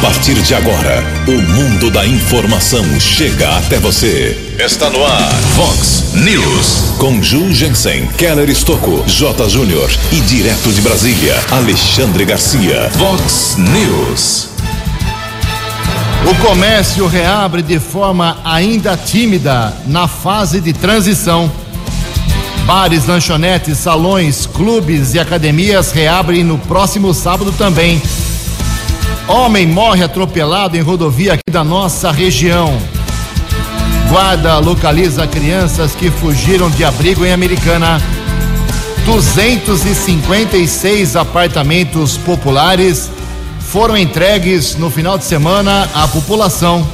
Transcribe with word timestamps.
A 0.00 0.02
partir 0.02 0.32
de 0.32 0.54
agora, 0.54 1.04
o 1.28 1.42
mundo 1.52 1.90
da 1.90 2.06
informação 2.06 2.82
chega 2.98 3.58
até 3.58 3.78
você. 3.78 4.54
Está 4.58 4.88
no 4.88 5.04
ar, 5.04 5.30
Fox 5.54 6.14
News. 6.14 6.94
Com 6.96 7.22
Ju 7.22 7.52
Jensen, 7.52 8.06
Keller 8.16 8.48
Estocco, 8.48 9.04
J. 9.06 9.46
Júnior 9.50 9.90
e 10.10 10.20
direto 10.22 10.72
de 10.72 10.80
Brasília, 10.80 11.34
Alexandre 11.50 12.24
Garcia. 12.24 12.90
Fox 12.92 13.56
News. 13.58 14.48
O 16.30 16.34
comércio 16.46 17.06
reabre 17.06 17.60
de 17.60 17.78
forma 17.78 18.38
ainda 18.42 18.96
tímida 18.96 19.76
na 19.86 20.08
fase 20.08 20.62
de 20.62 20.72
transição. 20.72 21.52
Bares, 22.64 23.04
lanchonetes, 23.04 23.76
salões, 23.76 24.46
clubes 24.46 25.12
e 25.12 25.20
academias 25.20 25.92
reabrem 25.92 26.42
no 26.42 26.56
próximo 26.56 27.12
sábado 27.12 27.52
também. 27.52 28.00
Homem 29.30 29.64
morre 29.64 30.02
atropelado 30.02 30.76
em 30.76 30.80
rodovia 30.80 31.34
aqui 31.34 31.52
da 31.52 31.62
nossa 31.62 32.10
região. 32.10 32.76
Guarda 34.08 34.58
localiza 34.58 35.24
crianças 35.24 35.94
que 35.94 36.10
fugiram 36.10 36.68
de 36.68 36.84
abrigo 36.84 37.24
em 37.24 37.32
Americana. 37.32 38.02
256 39.06 41.14
apartamentos 41.14 42.16
populares 42.16 43.08
foram 43.60 43.96
entregues 43.96 44.74
no 44.74 44.90
final 44.90 45.16
de 45.16 45.22
semana 45.22 45.88
à 45.94 46.08
população. 46.08 46.84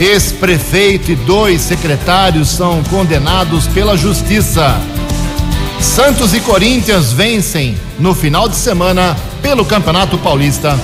Ex-prefeito 0.00 1.12
e 1.12 1.14
dois 1.14 1.60
secretários 1.60 2.48
são 2.48 2.82
condenados 2.84 3.66
pela 3.66 3.98
justiça. 3.98 4.80
Santos 5.78 6.32
e 6.32 6.40
Corinthians 6.40 7.12
vencem 7.12 7.76
no 7.98 8.14
final 8.14 8.48
de 8.48 8.56
semana 8.56 9.14
pelo 9.42 9.62
Campeonato 9.62 10.16
Paulista. 10.16 10.74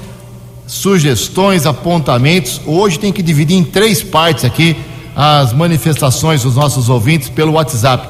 sugestões, 0.66 1.64
apontamentos. 1.64 2.60
Hoje 2.66 2.98
tem 2.98 3.12
que 3.12 3.22
dividir 3.22 3.56
em 3.56 3.64
três 3.64 4.02
partes 4.02 4.44
aqui 4.44 4.76
as 5.14 5.52
manifestações 5.52 6.42
dos 6.42 6.56
nossos 6.56 6.88
ouvintes 6.88 7.28
pelo 7.28 7.52
WhatsApp. 7.52 8.06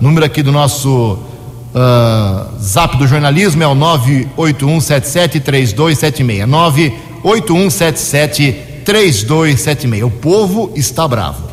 Número 0.00 0.26
aqui 0.26 0.42
do 0.42 0.52
nosso 0.52 1.18
Uh, 1.72 2.58
zap 2.60 2.96
do 2.96 3.06
jornalismo 3.06 3.62
é 3.62 3.66
o 3.66 3.76
981773276. 3.76 6.44
981773276. 7.22 10.04
O 10.04 10.10
povo 10.10 10.72
está 10.74 11.06
bravo. 11.06 11.48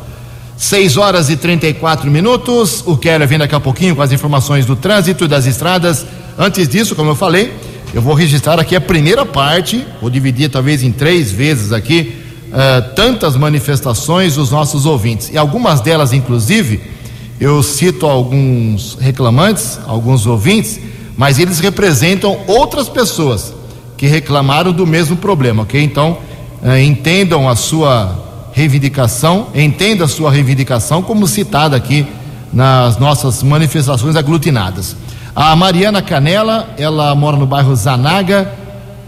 6 0.56 0.96
horas 0.96 1.30
e 1.30 1.36
34 1.36 2.10
minutos. 2.10 2.82
O 2.84 2.96
Keller 2.96 3.28
vem 3.28 3.38
daqui 3.38 3.54
a 3.54 3.60
pouquinho 3.60 3.94
com 3.94 4.02
as 4.02 4.10
informações 4.10 4.66
do 4.66 4.74
trânsito 4.74 5.24
e 5.24 5.28
das 5.28 5.46
estradas. 5.46 6.04
Antes 6.36 6.68
disso, 6.68 6.96
como 6.96 7.10
eu 7.10 7.16
falei, 7.16 7.54
eu 7.94 8.02
vou 8.02 8.14
registrar 8.14 8.58
aqui 8.58 8.74
a 8.74 8.80
primeira 8.80 9.24
parte, 9.24 9.86
vou 10.00 10.10
dividir 10.10 10.50
talvez 10.50 10.82
em 10.82 10.90
três 10.90 11.30
vezes 11.30 11.72
aqui, 11.72 12.16
uh, 12.48 12.92
tantas 12.94 13.36
manifestações 13.36 14.34
dos 14.34 14.50
nossos 14.50 14.84
ouvintes. 14.84 15.30
E 15.32 15.38
algumas 15.38 15.80
delas, 15.80 16.12
inclusive 16.12 16.97
eu 17.40 17.62
cito 17.62 18.06
alguns 18.06 18.96
reclamantes, 19.00 19.78
alguns 19.86 20.26
ouvintes, 20.26 20.80
mas 21.16 21.38
eles 21.38 21.60
representam 21.60 22.38
outras 22.46 22.88
pessoas 22.88 23.54
que 23.96 24.06
reclamaram 24.06 24.72
do 24.72 24.86
mesmo 24.86 25.16
problema, 25.16 25.62
ok? 25.62 25.82
Então, 25.82 26.18
eh, 26.62 26.82
entendam 26.82 27.48
a 27.48 27.54
sua 27.54 28.50
reivindicação, 28.52 29.48
entenda 29.54 30.04
a 30.04 30.08
sua 30.08 30.30
reivindicação 30.30 31.02
como 31.02 31.26
citada 31.26 31.76
aqui 31.76 32.06
nas 32.52 32.98
nossas 32.98 33.42
manifestações 33.42 34.16
aglutinadas. 34.16 34.96
A 35.34 35.54
Mariana 35.54 36.02
Canela, 36.02 36.74
ela 36.76 37.14
mora 37.14 37.36
no 37.36 37.46
bairro 37.46 37.74
Zanaga, 37.76 38.52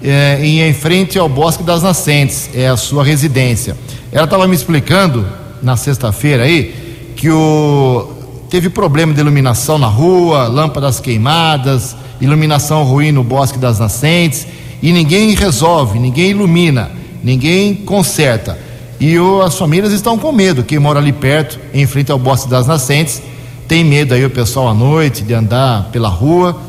eh, 0.02 0.38
em 0.42 0.72
frente 0.72 1.18
ao 1.18 1.28
Bosque 1.28 1.64
das 1.64 1.82
Nascentes, 1.82 2.48
é 2.54 2.68
a 2.68 2.76
sua 2.76 3.02
residência. 3.02 3.76
Ela 4.12 4.24
estava 4.24 4.46
me 4.46 4.54
explicando 4.54 5.26
na 5.60 5.76
sexta-feira 5.76 6.44
aí 6.44 7.12
que 7.16 7.28
o 7.30 8.19
teve 8.50 8.68
problema 8.68 9.14
de 9.14 9.20
iluminação 9.20 9.78
na 9.78 9.86
rua, 9.86 10.48
lâmpadas 10.48 10.98
queimadas, 10.98 11.96
iluminação 12.20 12.82
ruim 12.82 13.12
no 13.12 13.22
Bosque 13.22 13.58
das 13.58 13.78
Nascentes, 13.78 14.46
e 14.82 14.92
ninguém 14.92 15.34
resolve, 15.34 15.98
ninguém 15.98 16.30
ilumina, 16.30 16.90
ninguém 17.22 17.74
conserta. 17.74 18.58
E 18.98 19.16
o, 19.18 19.40
as 19.40 19.56
famílias 19.56 19.92
estão 19.92 20.18
com 20.18 20.32
medo, 20.32 20.64
quem 20.64 20.78
mora 20.78 20.98
ali 20.98 21.12
perto, 21.12 21.60
em 21.72 21.86
frente 21.86 22.10
ao 22.10 22.18
Bosque 22.18 22.50
das 22.50 22.66
Nascentes, 22.66 23.22
tem 23.68 23.84
medo 23.84 24.14
aí 24.14 24.24
o 24.24 24.30
pessoal 24.30 24.68
à 24.68 24.74
noite 24.74 25.22
de 25.22 25.32
andar 25.32 25.88
pela 25.92 26.08
rua, 26.08 26.60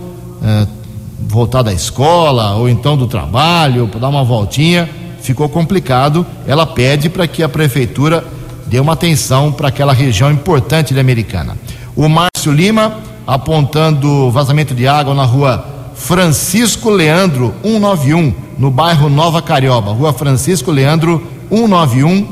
eh, 0.44 0.68
voltar 1.20 1.64
da 1.64 1.74
escola 1.74 2.54
ou 2.56 2.70
então 2.70 2.96
do 2.96 3.08
trabalho, 3.08 3.90
dar 4.00 4.10
uma 4.10 4.24
voltinha, 4.24 4.88
ficou 5.20 5.50
complicado. 5.50 6.24
Ela 6.46 6.68
pede 6.68 7.10
para 7.10 7.26
que 7.26 7.42
a 7.42 7.50
prefeitura 7.50 8.24
dê 8.68 8.80
uma 8.80 8.94
atenção 8.94 9.52
para 9.52 9.70
aquela 9.70 9.94
região 9.94 10.32
importante 10.32 10.94
de 10.94 11.00
Americana. 11.00 11.58
O 11.96 12.08
Márcio 12.08 12.54
Lima 12.54 13.00
apontando 13.28 14.32
vazamento 14.32 14.74
de 14.74 14.88
água 14.88 15.14
na 15.14 15.26
rua 15.26 15.66
Francisco 15.94 16.90
Leandro 16.90 17.54
191, 17.64 18.34
no 18.58 18.72
bairro 18.72 19.10
Nova 19.10 19.42
Carioba. 19.42 19.92
Rua 19.92 20.14
Francisco 20.14 20.72
Leandro 20.72 21.22
191, 21.50 22.28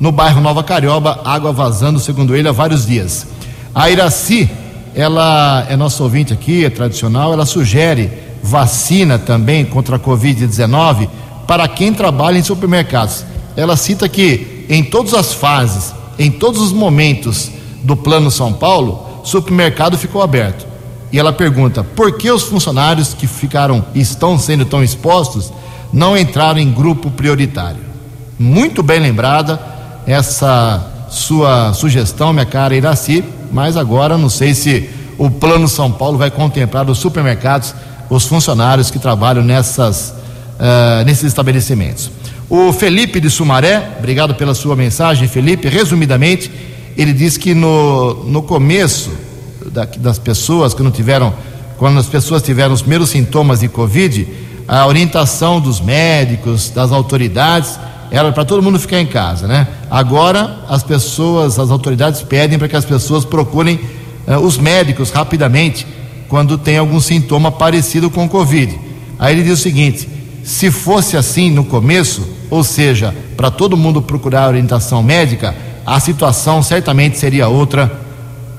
no 0.00 0.10
bairro 0.10 0.40
Nova 0.40 0.64
Carioba, 0.64 1.20
água 1.24 1.52
vazando, 1.52 2.00
segundo 2.00 2.34
ele, 2.34 2.48
há 2.48 2.52
vários 2.52 2.86
dias. 2.86 3.26
A 3.72 3.88
Iraci, 3.88 4.50
ela 4.94 5.64
é 5.68 5.76
nosso 5.76 6.02
ouvinte 6.02 6.32
aqui, 6.32 6.64
é 6.64 6.70
tradicional, 6.70 7.32
ela 7.32 7.46
sugere 7.46 8.10
vacina 8.42 9.18
também 9.18 9.64
contra 9.64 9.96
a 9.96 9.98
Covid-19 9.98 11.08
para 11.46 11.68
quem 11.68 11.94
trabalha 11.94 12.36
em 12.36 12.42
supermercados. 12.42 13.24
Ela 13.56 13.76
cita 13.76 14.08
que 14.08 14.66
em 14.68 14.82
todas 14.82 15.14
as 15.14 15.32
fases, 15.32 15.94
em 16.18 16.30
todos 16.30 16.60
os 16.60 16.72
momentos 16.72 17.50
do 17.82 17.96
Plano 17.96 18.30
São 18.30 18.52
Paulo, 18.52 19.03
supermercado 19.24 19.98
ficou 19.98 20.22
aberto. 20.22 20.66
E 21.12 21.18
ela 21.18 21.32
pergunta: 21.32 21.82
por 21.82 22.16
que 22.16 22.30
os 22.30 22.42
funcionários 22.42 23.14
que 23.14 23.26
ficaram 23.26 23.84
estão 23.94 24.38
sendo 24.38 24.64
tão 24.64 24.82
expostos 24.82 25.52
não 25.92 26.16
entraram 26.16 26.58
em 26.58 26.72
grupo 26.72 27.10
prioritário? 27.10 27.80
Muito 28.38 28.82
bem 28.82 29.00
lembrada 29.00 29.60
essa 30.06 31.06
sua 31.08 31.72
sugestão, 31.72 32.32
minha 32.32 32.44
cara 32.44 32.74
Iraci, 32.74 33.24
mas 33.52 33.76
agora 33.76 34.18
não 34.18 34.28
sei 34.28 34.54
se 34.54 34.90
o 35.16 35.30
Plano 35.30 35.68
São 35.68 35.90
Paulo 35.90 36.18
vai 36.18 36.30
contemplar 36.30 36.88
os 36.90 36.98
supermercados, 36.98 37.74
os 38.10 38.26
funcionários 38.26 38.90
que 38.90 38.98
trabalham 38.98 39.44
nessas, 39.44 40.12
uh, 40.58 41.04
nesses 41.06 41.24
estabelecimentos. 41.24 42.10
O 42.50 42.72
Felipe 42.72 43.20
de 43.20 43.30
Sumaré, 43.30 43.96
obrigado 43.98 44.34
pela 44.34 44.54
sua 44.54 44.76
mensagem, 44.76 45.28
Felipe. 45.28 45.68
Resumidamente, 45.68 46.50
ele 46.96 47.12
diz 47.12 47.36
que 47.36 47.54
no, 47.54 48.24
no 48.24 48.42
começo 48.42 49.10
da, 49.66 49.84
das 49.84 50.18
pessoas 50.18 50.74
que 50.74 50.82
não 50.82 50.90
tiveram, 50.90 51.34
quando 51.76 51.98
as 51.98 52.06
pessoas 52.06 52.42
tiveram 52.42 52.72
os 52.72 52.82
primeiros 52.82 53.10
sintomas 53.10 53.60
de 53.60 53.68
Covid, 53.68 54.26
a 54.66 54.86
orientação 54.86 55.60
dos 55.60 55.80
médicos, 55.80 56.70
das 56.70 56.92
autoridades, 56.92 57.78
era 58.10 58.30
para 58.32 58.44
todo 58.44 58.62
mundo 58.62 58.78
ficar 58.78 59.00
em 59.00 59.06
casa, 59.06 59.46
né? 59.46 59.66
Agora 59.90 60.64
as 60.68 60.82
pessoas, 60.82 61.58
as 61.58 61.70
autoridades 61.70 62.22
pedem 62.22 62.58
para 62.58 62.68
que 62.68 62.76
as 62.76 62.84
pessoas 62.84 63.24
procurem 63.24 63.80
uh, 64.26 64.38
os 64.38 64.56
médicos 64.56 65.10
rapidamente 65.10 65.86
quando 66.28 66.56
tem 66.56 66.78
algum 66.78 67.00
sintoma 67.00 67.50
parecido 67.50 68.10
com 68.10 68.28
Covid. 68.28 68.78
Aí 69.18 69.34
ele 69.34 69.42
diz 69.42 69.58
o 69.58 69.62
seguinte: 69.62 70.08
se 70.44 70.70
fosse 70.70 71.16
assim 71.16 71.50
no 71.50 71.64
começo, 71.64 72.22
ou 72.50 72.62
seja, 72.62 73.14
para 73.36 73.50
todo 73.50 73.76
mundo 73.76 74.00
procurar 74.00 74.48
orientação 74.48 75.02
médica, 75.02 75.54
a 75.86 76.00
situação 76.00 76.62
certamente 76.62 77.18
seria 77.18 77.48
outra 77.48 77.90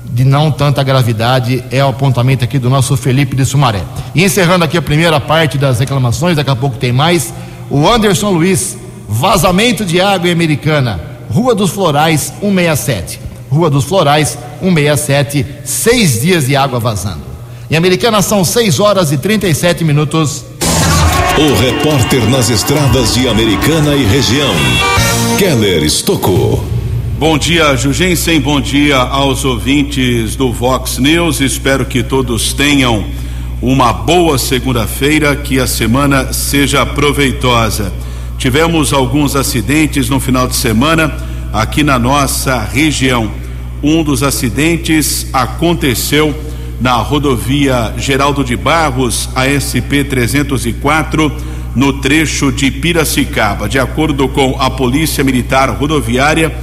de 0.04 0.24
não 0.24 0.50
tanta 0.50 0.82
gravidade, 0.82 1.62
é 1.70 1.84
o 1.84 1.88
apontamento 1.88 2.42
aqui 2.42 2.58
do 2.58 2.70
nosso 2.70 2.96
Felipe 2.96 3.36
de 3.36 3.44
Sumaré. 3.44 3.82
E 4.14 4.24
encerrando 4.24 4.64
aqui 4.64 4.78
a 4.78 4.82
primeira 4.82 5.20
parte 5.20 5.58
das 5.58 5.78
reclamações, 5.78 6.36
daqui 6.36 6.50
a 6.50 6.56
pouco 6.56 6.76
tem 6.76 6.92
mais. 6.92 7.34
O 7.68 7.86
Anderson 7.86 8.30
Luiz, 8.30 8.78
vazamento 9.08 9.84
de 9.84 10.00
água 10.00 10.28
em 10.28 10.32
Americana, 10.32 11.00
Rua 11.28 11.54
dos 11.54 11.70
Florais 11.70 12.32
167. 12.40 13.20
Rua 13.50 13.68
dos 13.68 13.84
Florais 13.84 14.38
167, 14.60 15.46
seis 15.64 16.22
dias 16.22 16.46
de 16.46 16.56
água 16.56 16.80
vazando. 16.80 17.26
Em 17.70 17.76
Americana 17.76 18.22
são 18.22 18.44
6 18.44 18.78
horas 18.78 19.10
e 19.10 19.18
37 19.18 19.82
minutos. 19.82 20.44
O 21.36 21.54
repórter 21.60 22.24
nas 22.30 22.48
estradas 22.48 23.14
de 23.14 23.28
Americana 23.28 23.94
e 23.94 24.04
região, 24.04 24.54
Keller 25.36 25.82
Estocou. 25.82 26.75
Bom 27.18 27.38
dia, 27.38 27.74
Jugensen. 27.74 28.38
Bom 28.38 28.60
dia 28.60 28.98
aos 28.98 29.42
ouvintes 29.42 30.36
do 30.36 30.52
Vox 30.52 30.98
News. 30.98 31.40
Espero 31.40 31.86
que 31.86 32.02
todos 32.02 32.52
tenham 32.52 33.06
uma 33.62 33.90
boa 33.90 34.36
segunda-feira, 34.36 35.34
que 35.34 35.58
a 35.58 35.66
semana 35.66 36.34
seja 36.34 36.84
proveitosa. 36.84 37.90
Tivemos 38.36 38.92
alguns 38.92 39.34
acidentes 39.34 40.10
no 40.10 40.20
final 40.20 40.46
de 40.46 40.56
semana 40.56 41.10
aqui 41.54 41.82
na 41.82 41.98
nossa 41.98 42.60
região. 42.60 43.30
Um 43.82 44.02
dos 44.02 44.22
acidentes 44.22 45.26
aconteceu 45.32 46.38
na 46.78 46.96
rodovia 46.96 47.94
Geraldo 47.96 48.44
de 48.44 48.58
Barros, 48.58 49.30
ASP 49.34 50.04
304, 50.04 51.32
no 51.74 51.94
trecho 51.94 52.52
de 52.52 52.70
Piracicaba. 52.70 53.70
De 53.70 53.78
acordo 53.78 54.28
com 54.28 54.54
a 54.60 54.68
Polícia 54.68 55.24
Militar 55.24 55.70
Rodoviária, 55.70 56.54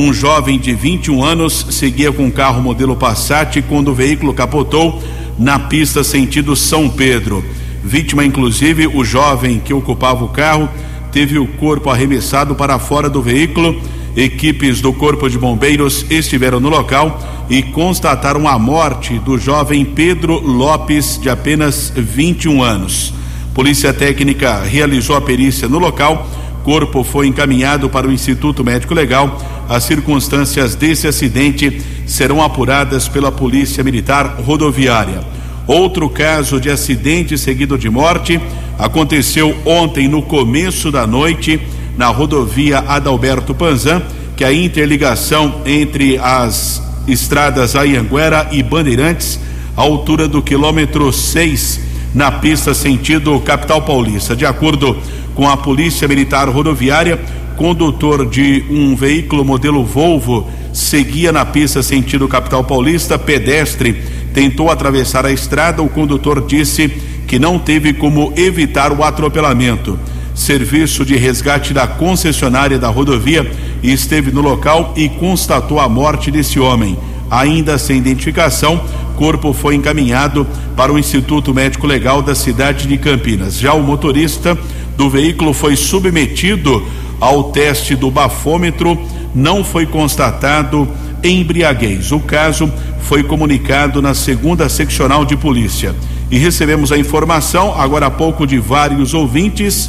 um 0.00 0.12
jovem 0.12 0.60
de 0.60 0.72
21 0.72 1.24
anos 1.24 1.66
seguia 1.70 2.12
com 2.12 2.26
um 2.26 2.30
carro 2.30 2.62
modelo 2.62 2.94
Passat 2.94 3.60
quando 3.62 3.88
o 3.88 3.94
veículo 3.94 4.32
capotou 4.32 5.02
na 5.36 5.58
pista 5.58 6.04
sentido 6.04 6.54
São 6.54 6.88
Pedro. 6.88 7.44
Vítima, 7.82 8.24
inclusive, 8.24 8.86
o 8.86 9.04
jovem 9.04 9.58
que 9.58 9.74
ocupava 9.74 10.24
o 10.24 10.28
carro, 10.28 10.68
teve 11.10 11.36
o 11.36 11.48
corpo 11.48 11.90
arremessado 11.90 12.54
para 12.54 12.78
fora 12.78 13.10
do 13.10 13.20
veículo. 13.20 13.82
Equipes 14.16 14.80
do 14.80 14.92
Corpo 14.92 15.28
de 15.28 15.36
Bombeiros 15.36 16.06
estiveram 16.08 16.60
no 16.60 16.68
local 16.68 17.46
e 17.50 17.60
constataram 17.60 18.46
a 18.46 18.56
morte 18.56 19.18
do 19.18 19.36
jovem 19.36 19.84
Pedro 19.84 20.38
Lopes, 20.38 21.18
de 21.20 21.28
apenas 21.28 21.92
21 21.96 22.62
anos. 22.62 23.12
Polícia 23.52 23.92
Técnica 23.92 24.62
realizou 24.62 25.16
a 25.16 25.20
perícia 25.20 25.68
no 25.68 25.80
local 25.80 26.24
corpo 26.68 27.02
foi 27.02 27.26
encaminhado 27.26 27.88
para 27.88 28.06
o 28.06 28.12
Instituto 28.12 28.62
Médico 28.62 28.92
Legal. 28.92 29.40
As 29.70 29.84
circunstâncias 29.84 30.74
desse 30.74 31.08
acidente 31.08 31.80
serão 32.04 32.42
apuradas 32.42 33.08
pela 33.08 33.32
Polícia 33.32 33.82
Militar 33.82 34.36
Rodoviária. 34.44 35.22
Outro 35.66 36.10
caso 36.10 36.60
de 36.60 36.68
acidente 36.68 37.38
seguido 37.38 37.78
de 37.78 37.88
morte 37.88 38.38
aconteceu 38.78 39.56
ontem 39.64 40.08
no 40.08 40.20
começo 40.20 40.90
da 40.90 41.06
noite 41.06 41.58
na 41.96 42.08
rodovia 42.08 42.80
Adalberto 42.86 43.54
Panzan, 43.54 44.02
que 44.36 44.44
é 44.44 44.48
a 44.48 44.52
interligação 44.52 45.62
entre 45.64 46.18
as 46.18 46.82
estradas 47.06 47.76
Ayanguera 47.76 48.46
e 48.52 48.62
Bandeirantes, 48.62 49.40
à 49.74 49.80
altura 49.80 50.28
do 50.28 50.42
quilômetro 50.42 51.10
6, 51.14 51.80
na 52.14 52.30
pista 52.30 52.74
sentido 52.74 53.40
capital 53.40 53.80
paulista. 53.80 54.36
De 54.36 54.44
acordo 54.44 54.98
com 55.38 55.48
a 55.48 55.56
Polícia 55.56 56.08
Militar 56.08 56.48
Rodoviária, 56.48 57.16
condutor 57.56 58.28
de 58.28 58.64
um 58.68 58.96
veículo 58.96 59.44
modelo 59.44 59.84
Volvo 59.84 60.50
seguia 60.72 61.30
na 61.30 61.44
pista 61.44 61.80
sentido 61.80 62.26
capital 62.26 62.64
paulista, 62.64 63.16
pedestre 63.16 64.02
tentou 64.34 64.68
atravessar 64.68 65.24
a 65.24 65.30
estrada, 65.30 65.80
o 65.80 65.88
condutor 65.88 66.44
disse 66.44 66.88
que 67.28 67.38
não 67.38 67.56
teve 67.56 67.92
como 67.92 68.32
evitar 68.36 68.90
o 68.90 69.04
atropelamento. 69.04 69.96
Serviço 70.34 71.04
de 71.04 71.16
resgate 71.16 71.72
da 71.72 71.86
concessionária 71.86 72.76
da 72.76 72.88
rodovia 72.88 73.48
esteve 73.80 74.32
no 74.32 74.40
local 74.40 74.92
e 74.96 75.08
constatou 75.08 75.78
a 75.78 75.88
morte 75.88 76.32
desse 76.32 76.58
homem. 76.58 76.98
Ainda 77.30 77.78
sem 77.78 77.98
identificação, 77.98 78.80
corpo 79.16 79.52
foi 79.52 79.76
encaminhado 79.76 80.44
para 80.76 80.92
o 80.92 80.98
Instituto 80.98 81.54
Médico 81.54 81.86
Legal 81.86 82.22
da 82.22 82.34
cidade 82.34 82.88
de 82.88 82.98
Campinas. 82.98 83.56
Já 83.56 83.72
o 83.72 83.82
motorista 83.82 84.58
do 84.98 85.08
veículo 85.08 85.52
foi 85.52 85.76
submetido 85.76 86.84
ao 87.20 87.52
teste 87.52 87.94
do 87.94 88.10
bafômetro, 88.10 88.98
não 89.32 89.62
foi 89.62 89.86
constatado 89.86 90.88
embriaguez. 91.22 92.10
O 92.10 92.18
caso 92.18 92.68
foi 93.02 93.22
comunicado 93.22 94.02
na 94.02 94.12
segunda 94.12 94.68
seccional 94.68 95.24
de 95.24 95.36
polícia. 95.36 95.94
E 96.32 96.36
recebemos 96.36 96.90
a 96.90 96.98
informação, 96.98 97.80
agora 97.80 98.06
há 98.06 98.10
pouco, 98.10 98.44
de 98.44 98.58
vários 98.58 99.14
ouvintes. 99.14 99.88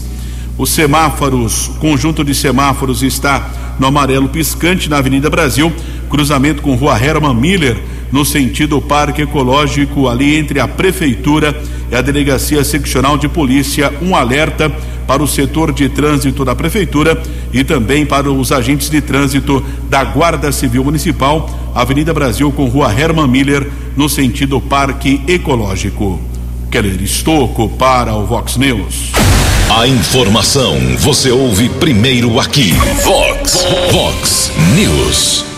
Os 0.59 0.69
semáforos, 0.69 1.71
conjunto 1.79 2.23
de 2.23 2.35
semáforos 2.35 3.01
está 3.01 3.49
no 3.79 3.87
amarelo 3.87 4.29
piscante 4.29 4.91
na 4.91 4.99
Avenida 4.99 5.27
Brasil, 5.27 5.73
cruzamento 6.07 6.61
com 6.61 6.75
Rua 6.75 7.03
Herman 7.03 7.33
Miller, 7.33 7.81
no 8.11 8.25
sentido 8.25 8.81
Parque 8.81 9.23
Ecológico, 9.23 10.07
ali 10.07 10.35
entre 10.35 10.59
a 10.59 10.67
Prefeitura 10.67 11.59
e 11.91 11.95
a 11.95 12.01
Delegacia 12.01 12.63
Seccional 12.63 13.17
de 13.17 13.27
Polícia. 13.27 13.91
Um 14.01 14.15
alerta 14.15 14.71
para 15.07 15.23
o 15.23 15.27
setor 15.27 15.71
de 15.71 15.89
trânsito 15.89 16.45
da 16.45 16.55
Prefeitura 16.55 17.19
e 17.51 17.63
também 17.63 18.05
para 18.05 18.31
os 18.31 18.51
agentes 18.51 18.89
de 18.89 19.01
trânsito 19.01 19.63
da 19.89 20.03
Guarda 20.03 20.51
Civil 20.51 20.83
Municipal, 20.83 21.49
Avenida 21.73 22.13
Brasil 22.13 22.51
com 22.51 22.65
Rua 22.65 22.93
Herman 22.93 23.27
Miller, 23.27 23.67
no 23.97 24.07
sentido 24.07 24.61
Parque 24.61 25.21
Ecológico. 25.27 26.19
Keller 26.69 27.01
Estocco 27.01 27.67
para 27.69 28.13
o 28.13 28.27
Vox 28.27 28.55
News. 28.55 29.11
A 29.69 29.87
informação 29.87 30.77
você 30.99 31.31
ouve 31.31 31.69
primeiro 31.69 32.39
aqui. 32.39 32.73
Vox, 33.03 33.65
Vox 33.91 34.51
News. 34.75 35.48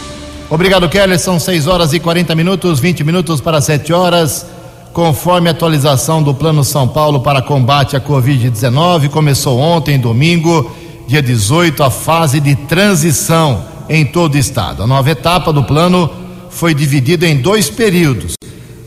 Obrigado, 0.51 0.89
Keller. 0.89 1.17
São 1.17 1.39
6 1.39 1.65
horas 1.65 1.93
e 1.93 1.99
40 1.99 2.35
minutos, 2.35 2.77
20 2.81 3.05
minutos 3.05 3.39
para 3.39 3.61
7 3.61 3.93
horas. 3.93 4.45
Conforme 4.91 5.47
a 5.47 5.51
atualização 5.51 6.21
do 6.21 6.35
Plano 6.35 6.61
São 6.65 6.89
Paulo 6.89 7.21
para 7.21 7.41
combate 7.41 7.95
à 7.95 8.01
Covid-19, 8.01 9.07
começou 9.07 9.57
ontem, 9.57 9.97
domingo, 9.97 10.69
dia 11.07 11.21
18, 11.21 11.81
a 11.81 11.89
fase 11.89 12.41
de 12.41 12.53
transição 12.53 13.63
em 13.87 14.03
todo 14.03 14.35
o 14.35 14.37
estado. 14.37 14.83
A 14.83 14.87
nova 14.87 15.09
etapa 15.09 15.53
do 15.53 15.63
plano 15.63 16.09
foi 16.49 16.73
dividida 16.73 17.25
em 17.25 17.37
dois 17.37 17.69
períodos. 17.69 18.33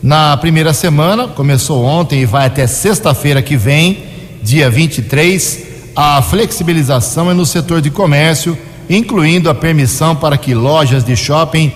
Na 0.03 0.37
primeira 0.37 0.71
semana, 0.71 1.29
começou 1.29 1.83
ontem 1.83 2.21
e 2.21 2.25
vai 2.27 2.45
até 2.45 2.67
sexta-feira 2.67 3.41
que 3.41 3.57
vem, 3.57 4.03
dia 4.43 4.69
23, 4.69 5.63
a 5.95 6.21
flexibilização 6.21 7.31
é 7.31 7.33
no 7.33 7.43
setor 7.43 7.81
de 7.81 7.89
comércio, 7.89 8.55
incluindo 8.89 9.49
a 9.49 9.55
permissão 9.55 10.15
para 10.15 10.37
que 10.37 10.53
lojas 10.53 11.03
de 11.03 11.15
shopping 11.15 11.71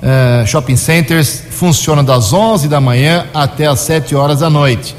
uh, 0.00 0.46
shopping 0.46 0.76
centers 0.76 1.42
funcionam 1.50 2.04
das 2.04 2.32
11 2.32 2.68
da 2.68 2.80
manhã 2.80 3.26
até 3.32 3.66
as 3.66 3.80
7 3.80 4.14
horas 4.14 4.40
da 4.40 4.50
noite. 4.50 4.94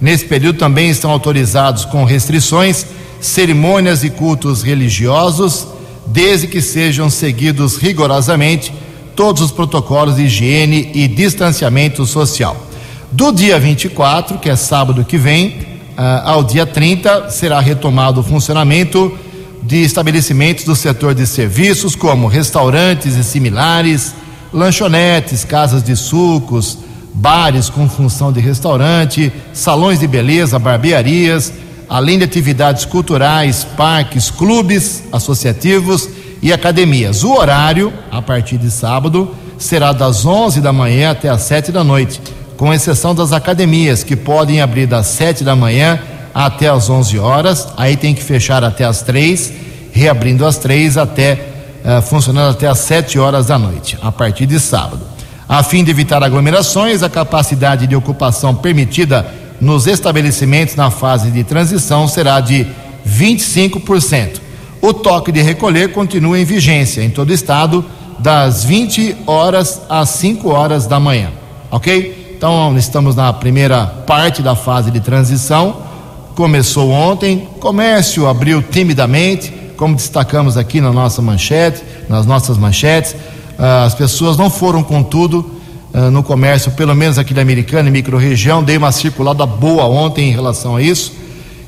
Nesse 0.00 0.26
período 0.26 0.58
também 0.58 0.90
estão 0.90 1.10
autorizados 1.10 1.84
com 1.84 2.04
restrições 2.04 2.86
cerimônias 3.20 4.04
e 4.04 4.10
cultos 4.10 4.62
religiosos, 4.62 5.66
desde 6.06 6.46
que 6.46 6.60
sejam 6.60 7.08
seguidos 7.08 7.76
rigorosamente 7.76 8.72
todos 9.14 9.42
os 9.42 9.50
protocolos 9.50 10.16
de 10.16 10.24
higiene 10.24 10.90
e 10.94 11.08
distanciamento 11.08 12.04
social. 12.04 12.56
Do 13.10 13.32
dia 13.32 13.58
24, 13.58 14.38
que 14.38 14.50
é 14.50 14.56
sábado 14.56 15.04
que 15.04 15.16
vem, 15.16 15.48
uh, 15.48 16.22
ao 16.24 16.44
dia 16.44 16.66
30, 16.66 17.30
será 17.30 17.58
retomado 17.60 18.20
o 18.20 18.24
funcionamento 18.24 19.16
de 19.66 19.82
estabelecimentos 19.82 20.64
do 20.64 20.76
setor 20.76 21.12
de 21.12 21.26
serviços, 21.26 21.96
como 21.96 22.28
restaurantes 22.28 23.16
e 23.16 23.24
similares, 23.24 24.14
lanchonetes, 24.52 25.44
casas 25.44 25.82
de 25.82 25.96
sucos, 25.96 26.78
bares 27.12 27.68
com 27.68 27.88
função 27.88 28.32
de 28.32 28.38
restaurante, 28.38 29.32
salões 29.52 29.98
de 29.98 30.06
beleza, 30.06 30.56
barbearias, 30.56 31.52
além 31.88 32.18
de 32.18 32.24
atividades 32.24 32.84
culturais, 32.84 33.66
parques, 33.76 34.30
clubes 34.30 35.02
associativos 35.10 36.08
e 36.40 36.52
academias. 36.52 37.24
O 37.24 37.32
horário, 37.32 37.92
a 38.10 38.22
partir 38.22 38.58
de 38.58 38.70
sábado, 38.70 39.34
será 39.58 39.92
das 39.92 40.24
11 40.24 40.60
da 40.60 40.72
manhã 40.72 41.10
até 41.10 41.28
as 41.28 41.42
7 41.42 41.72
da 41.72 41.82
noite, 41.82 42.20
com 42.56 42.72
exceção 42.72 43.16
das 43.16 43.32
academias, 43.32 44.04
que 44.04 44.14
podem 44.14 44.60
abrir 44.60 44.86
das 44.86 45.08
7 45.08 45.42
da 45.42 45.56
manhã 45.56 45.98
até 46.44 46.68
as 46.68 46.90
11 46.90 47.18
horas, 47.18 47.68
aí 47.76 47.96
tem 47.96 48.14
que 48.14 48.22
fechar 48.22 48.62
até 48.62 48.84
as 48.84 49.02
3 49.02 49.66
reabrindo 49.96 50.44
às 50.44 50.58
três 50.58 50.98
até 50.98 51.38
uh, 51.82 52.02
funcionando 52.02 52.50
até 52.50 52.66
às 52.66 52.80
sete 52.80 53.18
horas 53.18 53.46
da 53.46 53.58
noite, 53.58 53.96
a 54.02 54.12
partir 54.12 54.44
de 54.44 54.60
sábado. 54.60 55.00
A 55.48 55.62
fim 55.62 55.82
de 55.82 55.90
evitar 55.90 56.22
aglomerações, 56.22 57.02
a 57.02 57.08
capacidade 57.08 57.86
de 57.86 57.96
ocupação 57.96 58.54
permitida 58.54 59.26
nos 59.58 59.86
estabelecimentos 59.86 60.76
na 60.76 60.90
fase 60.90 61.30
de 61.30 61.42
transição 61.42 62.06
será 62.06 62.40
de 62.40 62.66
25%. 63.08 64.38
O 64.82 64.92
toque 64.92 65.32
de 65.32 65.40
recolher 65.40 65.92
continua 65.92 66.38
em 66.38 66.44
vigência 66.44 67.02
em 67.02 67.08
todo 67.08 67.30
o 67.30 67.32
estado, 67.32 67.82
das 68.18 68.64
20 68.64 69.16
horas 69.26 69.80
às 69.88 70.10
5 70.10 70.48
horas 70.50 70.86
da 70.86 71.00
manhã. 71.00 71.30
Ok? 71.70 72.34
Então, 72.36 72.76
estamos 72.76 73.16
na 73.16 73.32
primeira 73.32 73.86
parte 73.86 74.42
da 74.42 74.54
fase 74.54 74.90
de 74.90 75.00
transição. 75.00 75.85
Começou 76.36 76.90
ontem, 76.90 77.48
comércio 77.58 78.26
abriu 78.26 78.62
timidamente, 78.62 79.50
como 79.74 79.96
destacamos 79.96 80.58
aqui 80.58 80.82
na 80.82 80.92
nossa 80.92 81.22
manchete, 81.22 81.82
nas 82.10 82.26
nossas 82.26 82.58
manchetes. 82.58 83.16
Ah, 83.58 83.84
as 83.84 83.94
pessoas 83.94 84.36
não 84.36 84.50
foram 84.50 84.82
com 84.82 85.02
tudo 85.02 85.50
ah, 85.94 86.10
no 86.10 86.22
comércio, 86.22 86.70
pelo 86.72 86.94
menos 86.94 87.18
aqui 87.18 87.32
da 87.32 87.40
Americana 87.40 87.88
e 87.88 87.90
microrregião. 87.90 88.62
Dei 88.62 88.76
uma 88.76 88.92
circulada 88.92 89.46
boa 89.46 89.86
ontem 89.86 90.28
em 90.28 90.30
relação 90.30 90.76
a 90.76 90.82
isso 90.82 91.14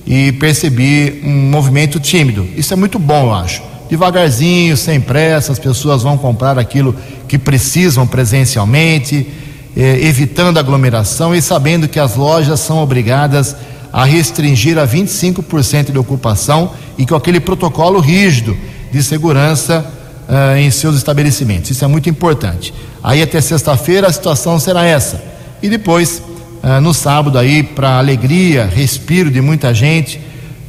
e 0.06 0.32
percebi 0.32 1.22
um 1.24 1.48
movimento 1.48 1.98
tímido. 1.98 2.46
Isso 2.54 2.74
é 2.74 2.76
muito 2.76 2.98
bom, 2.98 3.28
eu 3.28 3.34
acho. 3.36 3.62
Devagarzinho, 3.88 4.76
sem 4.76 5.00
pressa, 5.00 5.50
as 5.50 5.58
pessoas 5.58 6.02
vão 6.02 6.18
comprar 6.18 6.58
aquilo 6.58 6.94
que 7.26 7.38
precisam 7.38 8.06
presencialmente, 8.06 9.26
eh, 9.74 10.00
evitando 10.02 10.58
aglomeração 10.58 11.34
e 11.34 11.40
sabendo 11.40 11.88
que 11.88 11.98
as 11.98 12.16
lojas 12.16 12.60
são 12.60 12.82
obrigadas 12.82 13.54
a 13.54 13.68
restringir 13.92 14.78
a 14.78 14.86
25% 14.86 15.92
de 15.92 15.98
ocupação 15.98 16.72
e 16.96 17.06
com 17.06 17.14
aquele 17.14 17.40
protocolo 17.40 18.00
rígido 18.00 18.56
de 18.92 19.02
segurança 19.02 19.84
uh, 20.28 20.56
em 20.56 20.70
seus 20.70 20.96
estabelecimentos. 20.96 21.70
Isso 21.70 21.84
é 21.84 21.88
muito 21.88 22.08
importante. 22.08 22.72
Aí 23.02 23.22
até 23.22 23.40
sexta-feira 23.40 24.08
a 24.08 24.12
situação 24.12 24.58
será 24.58 24.84
essa. 24.84 25.22
E 25.62 25.68
depois, 25.68 26.22
uh, 26.62 26.80
no 26.80 26.92
sábado 26.92 27.38
aí, 27.38 27.62
para 27.62 27.98
alegria, 27.98 28.66
respiro 28.66 29.30
de 29.30 29.40
muita 29.40 29.72
gente, 29.72 30.20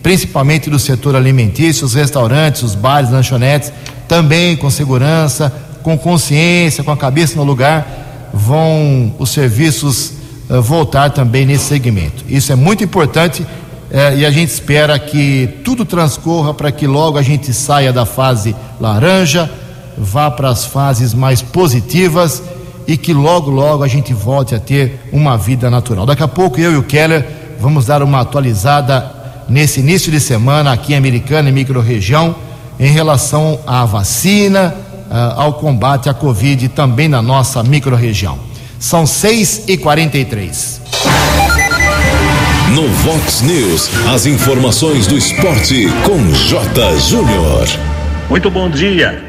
principalmente 0.02 0.70
do 0.70 0.80
setor 0.80 1.16
alimentício, 1.16 1.86
os 1.86 1.94
restaurantes, 1.94 2.64
os 2.64 2.76
bares, 2.76 3.12
lanchonetes, 3.12 3.72
também 4.08 4.56
com 4.56 4.70
segurança, 4.70 5.54
com 5.84 5.98
consciência, 5.98 6.84
com 6.84 6.92
a 6.92 6.98
cabeça 6.98 7.36
no 7.36 7.44
lugar, 7.44 8.30
vão 8.34 9.14
os 9.20 9.30
serviços 9.32 10.19
uh, 10.50 10.62
voltar 10.62 11.12
também 11.12 11.46
nesse 11.46 11.66
segmento. 11.66 12.24
Isso 12.28 12.52
é 12.52 12.56
muito 12.56 12.84
importante 12.84 13.46
é, 13.92 14.18
e 14.18 14.26
a 14.26 14.30
gente 14.30 14.50
espera 14.50 15.00
que 15.00 15.50
tudo 15.64 15.84
transcorra 15.84 16.54
para 16.54 16.72
que 16.72 16.86
logo 16.86 17.18
a 17.18 17.24
gente 17.24 17.52
saia 17.52 17.92
da 17.92 18.06
fase 18.06 18.56
laranja, 18.80 19.50
vá 19.98 20.30
para 20.30 20.50
as 20.50 20.64
fases 20.64 21.14
mais 21.14 21.42
positivas 21.42 22.44
e 22.88 22.96
que 22.96 23.14
logo, 23.14 23.50
logo 23.50 23.84
a 23.84 23.88
gente 23.88 24.14
volte 24.14 24.54
a 24.54 24.60
ter 24.60 25.00
uma 25.12 25.38
vida 25.38 25.72
natural. 25.72 26.06
Daqui 26.06 26.22
a 26.22 26.28
pouco 26.28 26.60
eu 26.60 26.74
e 26.74 26.78
o 26.78 26.84
Keller 26.84 27.26
vamos 27.60 27.88
dar 27.88 28.04
uma 28.04 28.22
atualizada 28.22 29.12
nesse 29.48 29.80
início 29.80 30.12
de 30.12 30.20
semana 30.20 30.72
aqui 30.72 30.94
em 30.94 30.96
Americana 30.96 31.50
e 31.50 31.52
microrregião 31.52 32.36
em 32.80 32.92
relação 32.92 33.60
à 33.66 33.86
vacina, 33.86 34.76
uh, 35.10 35.40
ao 35.40 35.54
combate 35.54 36.10
à 36.10 36.14
Covid 36.14 36.70
também 36.70 37.08
na 37.08 37.22
nossa 37.22 37.64
microrregião. 37.64 38.49
São 38.80 39.06
6 39.06 39.66
e 39.68 39.78
43 39.78 40.80
no 42.80 42.88
Vox 42.88 43.42
News, 43.42 43.90
as 44.08 44.26
informações 44.26 45.08
do 45.08 45.18
esporte 45.18 45.88
com 46.06 46.32
J. 46.34 46.98
Júnior. 47.00 47.68
Muito 48.30 48.50
bom 48.50 48.70
dia. 48.70 49.22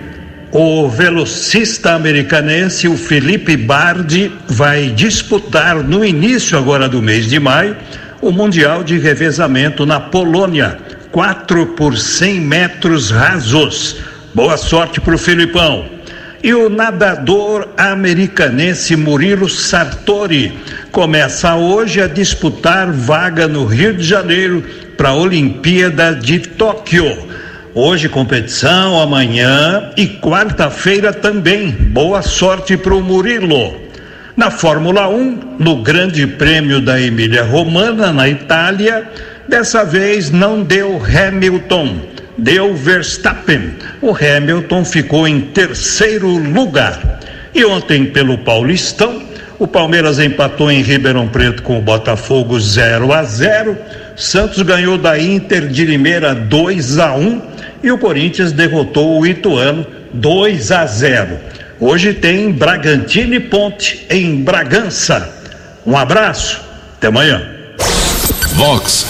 O 0.53 0.89
velocista 0.89 1.95
americanense, 1.95 2.87
o 2.87 2.97
Felipe 2.97 3.57
Bardi, 3.57 4.31
vai 4.47 4.91
disputar 4.91 5.77
no 5.77 6.05
início 6.05 6.57
agora 6.59 6.89
do 6.89 7.01
mês 7.01 7.29
de 7.29 7.41
maio 7.41 7.77
o 8.21 8.31
Mundial 8.31 8.85
de 8.85 8.99
Revezamento 8.99 9.87
na 9.87 9.99
Polônia, 9.99 10.79
4 11.11 11.69
por 11.69 11.97
100 11.97 12.41
metros 12.41 13.11
rasos. 13.11 13.97
Boa 14.35 14.57
sorte 14.57 15.01
para 15.01 15.15
o 15.15 15.19
Filipão. 15.19 16.00
E 16.43 16.55
o 16.55 16.71
nadador 16.71 17.69
americanense 17.77 18.97
Murilo 18.97 19.47
Sartori 19.47 20.59
começa 20.91 21.55
hoje 21.55 22.01
a 22.01 22.07
disputar 22.07 22.91
vaga 22.91 23.47
no 23.47 23.67
Rio 23.67 23.93
de 23.93 24.03
Janeiro 24.03 24.65
para 24.97 25.11
a 25.11 25.15
Olimpíada 25.15 26.15
de 26.15 26.39
Tóquio. 26.39 27.29
Hoje 27.75 28.09
competição, 28.09 28.99
amanhã 28.99 29.91
e 29.99 30.07
quarta-feira 30.07 31.13
também. 31.13 31.71
Boa 31.73 32.23
sorte 32.23 32.75
para 32.75 32.95
o 32.95 33.03
Murilo. 33.03 33.79
Na 34.35 34.51
Fórmula 34.51 35.11
1, 35.11 35.57
no 35.59 35.83
Grande 35.83 36.27
Prêmio 36.27 36.81
da 36.81 36.99
Emília 36.99 37.45
Romana, 37.45 38.15
na 38.15 38.27
Itália, 38.27 39.07
dessa 39.47 39.85
vez 39.85 40.31
não 40.31 40.63
deu 40.63 41.03
Hamilton 41.05 42.20
deu 42.41 42.75
Verstappen. 42.75 43.75
O 44.01 44.15
Hamilton 44.15 44.85
ficou 44.85 45.29
em 45.29 45.41
terceiro 45.41 46.29
lugar. 46.29 47.21
E 47.55 47.65
ontem, 47.65 48.07
pelo 48.07 48.39
Paulistão, 48.39 49.23
o 49.59 49.67
Palmeiras 49.67 50.19
empatou 50.19 50.71
em 50.71 50.83
Ribeirão 50.83 51.29
Preto 51.29 51.63
com 51.63 51.79
o 51.79 51.83
Botafogo 51.83 52.59
0 52.59 53.13
a 53.13 53.23
0. 53.23 53.77
Santos 54.17 54.63
ganhou 54.63 54.97
da 54.97 55.19
Inter 55.19 55.67
de 55.69 55.85
Limeira 55.85 56.35
2 56.35 56.99
a 56.99 57.15
1 57.15 57.43
e 57.83 57.91
o 57.91 57.99
Corinthians 57.99 58.53
derrotou 58.53 59.21
o 59.21 59.27
Ituano 59.27 59.87
2 60.13 60.73
a 60.73 60.87
0. 60.87 61.39
Hoje 61.79 62.15
tem 62.15 62.53
Bragantino 62.53 63.35
e 63.35 63.41
Ponte 63.41 64.07
em 64.11 64.43
Bragança. 64.43 65.35
Um 65.87 65.97
abraço, 65.97 66.61
até 66.97 67.09
amanhã. 67.09 67.43
Vox 68.55 69.07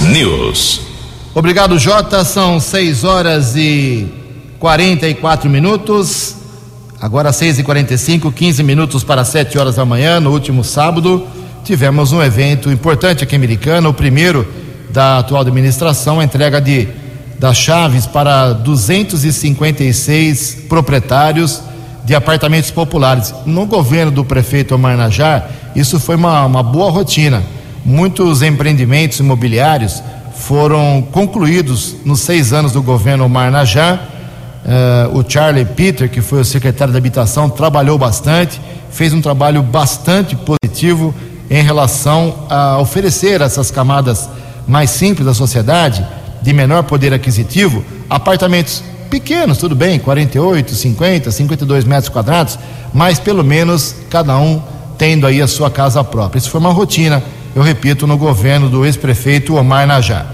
News. 0.00 0.85
Obrigado, 1.38 1.78
Jota. 1.78 2.24
São 2.24 2.58
6 2.58 3.04
horas 3.04 3.54
e 3.56 4.06
44 4.58 5.50
minutos. 5.50 6.34
Agora 6.98 7.30
6 7.30 7.58
e 7.58 7.62
45 7.62 8.32
15 8.32 8.62
minutos 8.62 9.04
para 9.04 9.22
7 9.22 9.58
horas 9.58 9.74
da 9.74 9.84
manhã. 9.84 10.18
No 10.18 10.32
último 10.32 10.64
sábado, 10.64 11.26
tivemos 11.62 12.10
um 12.10 12.22
evento 12.22 12.70
importante 12.70 13.22
aqui 13.22 13.34
em 13.34 13.36
Americana, 13.36 13.86
o 13.86 13.92
primeiro 13.92 14.48
da 14.88 15.18
atual 15.18 15.42
administração, 15.42 16.20
a 16.20 16.24
entrega 16.24 16.58
de 16.58 16.88
das 17.38 17.58
chaves 17.58 18.06
para 18.06 18.54
256 18.54 20.64
proprietários 20.70 21.60
de 22.02 22.14
apartamentos 22.14 22.70
populares. 22.70 23.34
No 23.44 23.66
governo 23.66 24.10
do 24.10 24.24
prefeito 24.24 24.74
Omar 24.74 24.96
Najar, 24.96 25.50
isso 25.76 26.00
foi 26.00 26.16
uma, 26.16 26.46
uma 26.46 26.62
boa 26.62 26.90
rotina. 26.90 27.42
Muitos 27.84 28.40
empreendimentos 28.40 29.20
imobiliários 29.20 30.02
foram 30.38 31.02
concluídos 31.12 31.96
nos 32.04 32.20
seis 32.20 32.52
anos 32.52 32.72
do 32.72 32.82
governo 32.82 33.24
Omar 33.24 33.50
Najá. 33.50 34.00
Uh, 34.64 35.18
o 35.18 35.24
Charlie 35.28 35.64
Peter, 35.64 36.10
que 36.10 36.20
foi 36.20 36.40
o 36.40 36.44
secretário 36.44 36.92
da 36.92 36.98
Habitação, 36.98 37.48
trabalhou 37.48 37.96
bastante, 37.96 38.60
fez 38.90 39.12
um 39.12 39.20
trabalho 39.20 39.62
bastante 39.62 40.36
positivo 40.36 41.14
em 41.48 41.62
relação 41.62 42.46
a 42.50 42.78
oferecer 42.78 43.40
a 43.42 43.46
essas 43.46 43.70
camadas 43.70 44.28
mais 44.66 44.90
simples 44.90 45.26
da 45.26 45.34
sociedade, 45.34 46.06
de 46.42 46.52
menor 46.52 46.82
poder 46.82 47.14
aquisitivo, 47.14 47.84
apartamentos 48.10 48.82
pequenos, 49.08 49.58
tudo 49.58 49.74
bem, 49.74 49.98
48, 49.98 50.74
50, 50.74 51.30
52 51.30 51.84
metros 51.84 52.08
quadrados, 52.08 52.58
mas 52.92 53.18
pelo 53.18 53.44
menos 53.44 53.94
cada 54.10 54.36
um 54.36 54.60
tendo 54.98 55.26
aí 55.26 55.40
a 55.40 55.46
sua 55.46 55.70
casa 55.70 56.02
própria. 56.02 56.38
Isso 56.38 56.50
foi 56.50 56.60
uma 56.60 56.72
rotina 56.72 57.22
eu 57.56 57.62
repito, 57.62 58.06
no 58.06 58.18
governo 58.18 58.68
do 58.68 58.84
ex-prefeito 58.84 59.54
Omar 59.54 59.86
Najar. 59.86 60.26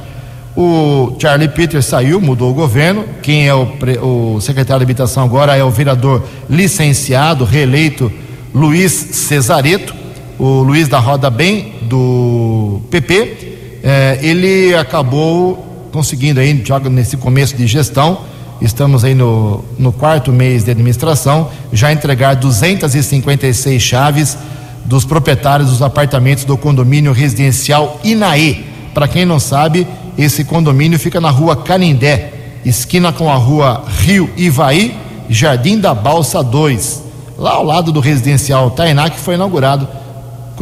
O 0.57 1.15
Charlie 1.21 1.49
Peter 1.49 1.81
saiu, 1.81 2.21
mudou 2.21 2.51
o 2.51 2.55
governo. 2.55 3.05
Quem 3.23 3.47
é 3.47 3.55
o, 3.55 3.69
o, 4.03 4.41
secretário 4.41 4.81
de 4.81 4.91
Habitação 4.91 5.23
agora 5.23 5.57
é 5.57 5.63
o 5.63 5.71
vereador 5.71 6.25
licenciado, 6.51 7.45
reeleito 7.45 8.11
Luiz 8.53 8.91
Cesareto, 8.91 9.95
o 10.37 10.65
Luiz 10.65 10.89
da 10.89 10.99
Roda 10.99 11.31
Bem, 11.31 11.75
do 11.83 12.81
PP. 12.91 13.79
É, 13.85 14.19
ele 14.21 14.75
acabou 14.75 15.89
conseguindo 15.93 16.41
aí, 16.41 16.61
nesse 16.91 17.17
começo 17.17 17.57
de 17.57 17.69
gestão, 17.69 18.23
estamos 18.61 19.05
aí 19.05 19.15
no, 19.15 19.65
no 19.79 19.93
quarto 19.93 20.33
mês 20.33 20.65
de 20.65 20.73
administração, 20.73 21.53
já 21.73 21.93
entregar 21.93 22.35
256 22.35 23.81
chaves 23.81 24.37
dos 24.85 25.05
proprietários 25.05 25.71
dos 25.71 25.83
apartamentos 25.83 26.45
do 26.45 26.57
condomínio 26.57 27.13
residencial 27.13 28.01
Inaê. 28.03 28.57
Para 28.95 29.09
quem 29.09 29.25
não 29.25 29.39
sabe, 29.39 29.87
esse 30.19 30.45
condomínio 30.45 30.99
fica 30.99 31.21
na 31.21 31.31
rua 31.31 31.57
Canindé, 31.57 32.33
esquina 32.65 33.13
com 33.13 33.31
a 33.31 33.37
rua 33.37 33.85
Rio 34.01 34.31
Ivaí, 34.37 34.97
Jardim 35.29 35.79
da 35.79 35.95
Balsa 35.95 36.43
2, 36.43 37.03
lá 37.39 37.53
ao 37.53 37.65
lado 37.65 37.91
do 37.91 38.01
residencial 38.01 38.71
Tainá, 38.71 39.09
que 39.09 39.19
foi 39.19 39.35
inaugurado 39.35 39.89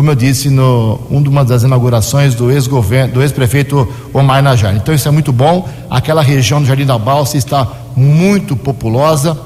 como 0.00 0.10
eu 0.10 0.14
disse, 0.14 0.48
no 0.48 0.98
uma 1.10 1.44
das 1.44 1.62
inaugurações 1.62 2.34
do 2.34 2.50
ex-governo, 2.50 3.14
do 3.14 3.22
ex-prefeito 3.22 3.86
Omar 4.14 4.42
Najar. 4.42 4.74
Então 4.74 4.94
isso 4.94 5.06
é 5.06 5.10
muito 5.10 5.30
bom. 5.30 5.68
Aquela 5.90 6.22
região 6.22 6.60
do 6.60 6.66
Jardim 6.66 6.86
da 6.86 6.98
Balsa 6.98 7.36
está 7.36 7.68
muito 7.94 8.56
populosa, 8.56 9.36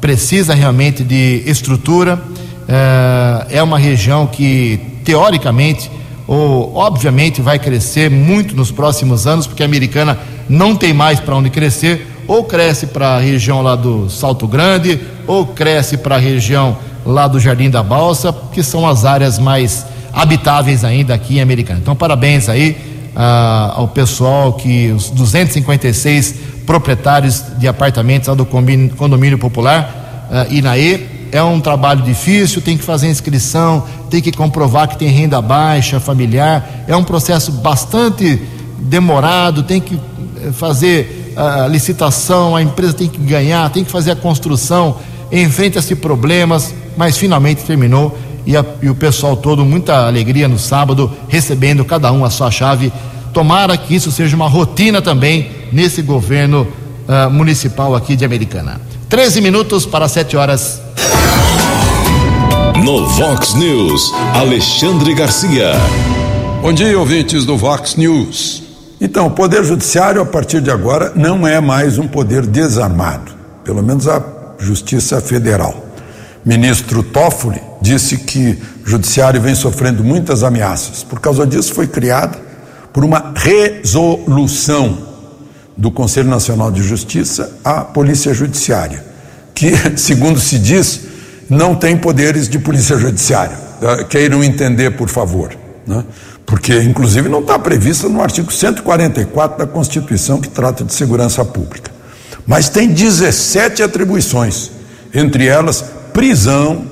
precisa 0.00 0.52
realmente 0.52 1.04
de 1.04 1.44
estrutura. 1.46 2.20
É, 2.72 3.58
é 3.58 3.62
uma 3.62 3.78
região 3.78 4.28
que 4.28 4.78
teoricamente 5.04 5.90
ou 6.24 6.76
obviamente 6.76 7.42
vai 7.42 7.58
crescer 7.58 8.08
muito 8.08 8.54
nos 8.54 8.70
próximos 8.70 9.26
anos, 9.26 9.48
porque 9.48 9.64
a 9.64 9.66
americana 9.66 10.16
não 10.48 10.76
tem 10.76 10.94
mais 10.94 11.18
para 11.18 11.34
onde 11.34 11.50
crescer, 11.50 12.06
ou 12.28 12.44
cresce 12.44 12.86
para 12.86 13.16
a 13.16 13.18
região 13.18 13.60
lá 13.62 13.74
do 13.74 14.08
Salto 14.08 14.46
Grande, 14.46 15.00
ou 15.26 15.44
cresce 15.44 15.96
para 15.96 16.14
a 16.14 16.18
região 16.20 16.78
lá 17.04 17.26
do 17.26 17.40
Jardim 17.40 17.68
da 17.68 17.82
Balsa, 17.82 18.32
que 18.52 18.62
são 18.62 18.86
as 18.86 19.04
áreas 19.04 19.40
mais 19.40 19.84
habitáveis 20.12 20.84
ainda 20.84 21.14
aqui 21.14 21.38
em 21.38 21.40
Americana. 21.40 21.80
Então, 21.82 21.96
parabéns 21.96 22.48
aí 22.48 22.76
ah, 23.16 23.72
ao 23.74 23.88
pessoal 23.88 24.52
que 24.52 24.92
os 24.92 25.10
256 25.10 26.34
proprietários 26.64 27.42
de 27.58 27.66
apartamentos 27.66 28.28
lá 28.28 28.34
do 28.36 28.46
condomínio 28.46 29.38
popular 29.38 30.28
ah, 30.30 30.46
Inaê 30.48 31.00
é 31.32 31.42
um 31.42 31.60
trabalho 31.60 32.02
difícil, 32.02 32.60
tem 32.60 32.76
que 32.76 32.84
fazer 32.84 33.08
inscrição, 33.08 33.84
tem 34.08 34.20
que 34.20 34.32
comprovar 34.32 34.88
que 34.88 34.98
tem 34.98 35.08
renda 35.08 35.40
baixa, 35.40 36.00
familiar, 36.00 36.84
é 36.86 36.96
um 36.96 37.04
processo 37.04 37.52
bastante 37.52 38.40
demorado, 38.78 39.62
tem 39.62 39.80
que 39.80 39.94
eh, 39.94 40.52
fazer 40.52 41.32
a 41.36 41.66
licitação, 41.66 42.56
a 42.56 42.62
empresa 42.62 42.92
tem 42.92 43.08
que 43.08 43.18
ganhar, 43.18 43.70
tem 43.70 43.84
que 43.84 43.90
fazer 43.90 44.10
a 44.10 44.16
construção, 44.16 44.96
enfrenta-se 45.30 45.94
problemas, 45.94 46.74
mas 46.96 47.16
finalmente 47.16 47.62
terminou 47.62 48.16
e, 48.46 48.56
a, 48.56 48.64
e, 48.82 48.88
o 48.88 48.94
pessoal 48.94 49.36
todo, 49.36 49.64
muita 49.64 50.06
alegria 50.06 50.48
no 50.48 50.58
sábado, 50.58 51.10
recebendo 51.28 51.84
cada 51.84 52.10
um 52.12 52.24
a 52.24 52.30
sua 52.30 52.50
chave. 52.50 52.92
Tomara 53.32 53.76
que 53.76 53.94
isso 53.94 54.10
seja 54.10 54.34
uma 54.34 54.48
rotina 54.48 55.00
também 55.00 55.50
nesse 55.72 56.02
governo 56.02 56.66
uh, 57.06 57.30
municipal 57.30 57.94
aqui 57.94 58.16
de 58.16 58.24
Americana. 58.24 58.80
13 59.08 59.40
minutos 59.40 59.86
para 59.86 60.08
7 60.08 60.36
horas. 60.36 60.80
No 62.84 63.06
Vox 63.06 63.54
News, 63.54 64.10
Alexandre 64.34 65.14
Garcia. 65.14 65.72
Bom 66.62 66.72
dia, 66.72 66.98
ouvintes 66.98 67.44
do 67.44 67.54
Vox 67.54 67.94
News. 67.94 68.62
Então, 68.98 69.26
o 69.26 69.30
Poder 69.30 69.62
Judiciário, 69.62 70.22
a 70.22 70.24
partir 70.24 70.62
de 70.62 70.70
agora, 70.70 71.12
não 71.14 71.46
é 71.46 71.60
mais 71.60 71.98
um 71.98 72.08
poder 72.08 72.46
desarmado, 72.46 73.32
pelo 73.64 73.82
menos 73.82 74.08
a 74.08 74.22
Justiça 74.58 75.20
Federal. 75.20 75.86
Ministro 76.42 77.02
Toffoli 77.02 77.60
disse 77.82 78.16
que 78.16 78.58
o 78.84 78.88
Judiciário 78.88 79.42
vem 79.42 79.54
sofrendo 79.54 80.02
muitas 80.02 80.42
ameaças. 80.42 81.02
Por 81.02 81.20
causa 81.20 81.46
disso, 81.46 81.74
foi 81.74 81.86
criada 81.86 82.38
por 82.94 83.04
uma 83.04 83.34
resolução 83.36 84.98
do 85.76 85.90
Conselho 85.90 86.30
Nacional 86.30 86.70
de 86.70 86.82
Justiça 86.82 87.58
a 87.62 87.82
Polícia 87.82 88.32
Judiciária, 88.32 89.04
que, 89.54 89.70
segundo 89.98 90.40
se 90.40 90.58
diz, 90.58 91.09
não 91.50 91.74
tem 91.74 91.96
poderes 91.96 92.48
de 92.48 92.60
polícia 92.60 92.96
judiciária. 92.96 93.58
Ah, 93.82 94.04
queiram 94.04 94.44
entender, 94.44 94.92
por 94.92 95.08
favor. 95.08 95.50
Né? 95.84 96.04
Porque, 96.46 96.80
inclusive, 96.80 97.28
não 97.28 97.40
está 97.40 97.58
prevista 97.58 98.08
no 98.08 98.22
artigo 98.22 98.52
144 98.52 99.58
da 99.58 99.66
Constituição, 99.66 100.40
que 100.40 100.48
trata 100.48 100.84
de 100.84 100.94
segurança 100.94 101.44
pública. 101.44 101.90
Mas 102.46 102.68
tem 102.68 102.88
17 102.88 103.82
atribuições, 103.82 104.70
entre 105.12 105.46
elas 105.46 105.84
prisão, 106.12 106.84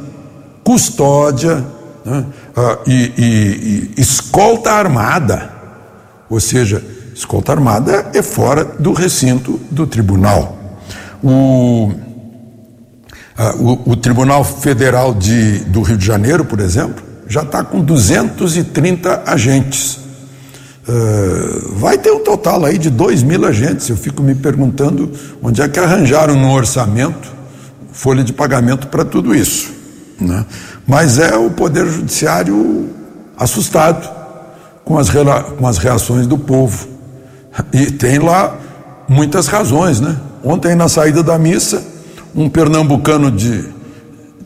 custódia 0.64 1.64
né? 2.04 2.24
ah, 2.56 2.78
e, 2.84 3.12
e, 3.16 3.92
e 3.96 4.00
escolta 4.00 4.72
armada. 4.72 5.52
Ou 6.28 6.40
seja, 6.40 6.82
escolta 7.14 7.52
armada 7.52 8.10
é 8.12 8.22
fora 8.22 8.64
do 8.64 8.92
recinto 8.92 9.60
do 9.70 9.86
tribunal. 9.86 10.58
O 11.22 11.92
o, 13.58 13.92
o, 13.92 13.96
Tribunal 13.96 14.42
Federal 14.42 15.14
de, 15.14 15.60
do 15.60 15.82
Rio 15.82 15.96
de 15.96 16.04
Janeiro, 16.04 16.44
por 16.44 16.58
exemplo, 16.58 17.04
já 17.28 17.42
está 17.42 17.62
com 17.62 17.80
230 17.80 19.22
agentes. 19.26 20.00
Uh, 20.88 21.78
vai 21.78 21.98
ter 21.98 22.10
um 22.10 22.20
total 22.20 22.64
aí 22.64 22.78
de 22.78 22.90
2 22.90 23.22
mil 23.22 23.44
agentes. 23.44 23.88
Eu 23.88 23.96
fico 23.96 24.22
me 24.22 24.34
perguntando 24.34 25.12
onde 25.42 25.62
é 25.62 25.68
que 25.68 25.78
arranjaram 25.78 26.34
no 26.34 26.50
orçamento 26.50 27.38
folha 27.92 28.22
de 28.22 28.32
pagamento 28.32 28.86
para 28.88 29.04
tudo 29.04 29.34
isso. 29.34 29.72
Né? 30.20 30.44
Mas 30.86 31.18
é 31.18 31.36
o 31.36 31.50
Poder 31.50 31.86
Judiciário 31.86 32.88
assustado 33.36 34.08
com 34.84 34.98
as, 34.98 35.10
com 35.58 35.66
as 35.66 35.78
reações 35.78 36.26
do 36.26 36.38
povo. 36.38 36.88
E 37.72 37.86
tem 37.86 38.18
lá 38.18 38.56
muitas 39.08 39.48
razões. 39.48 40.00
Né? 40.00 40.16
Ontem, 40.42 40.74
na 40.74 40.88
saída 40.88 41.22
da 41.22 41.38
missa, 41.38 41.82
um 42.38 42.48
pernambucano 42.48 43.32
de, 43.32 43.64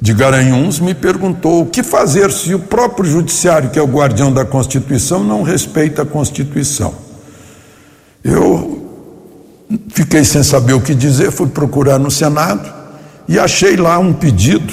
de 0.00 0.14
Garanhuns 0.14 0.80
me 0.80 0.94
perguntou 0.94 1.60
o 1.60 1.66
que 1.66 1.82
fazer 1.82 2.32
se 2.32 2.54
o 2.54 2.58
próprio 2.58 3.04
judiciário, 3.04 3.68
que 3.68 3.78
é 3.78 3.82
o 3.82 3.86
guardião 3.86 4.32
da 4.32 4.46
Constituição, 4.46 5.22
não 5.22 5.42
respeita 5.42 6.00
a 6.00 6.06
Constituição. 6.06 6.94
Eu 8.24 8.82
fiquei 9.88 10.24
sem 10.24 10.42
saber 10.42 10.72
o 10.72 10.80
que 10.80 10.94
dizer, 10.94 11.30
fui 11.30 11.48
procurar 11.48 11.98
no 11.98 12.10
Senado 12.10 12.72
e 13.28 13.38
achei 13.38 13.76
lá 13.76 13.98
um 13.98 14.14
pedido 14.14 14.72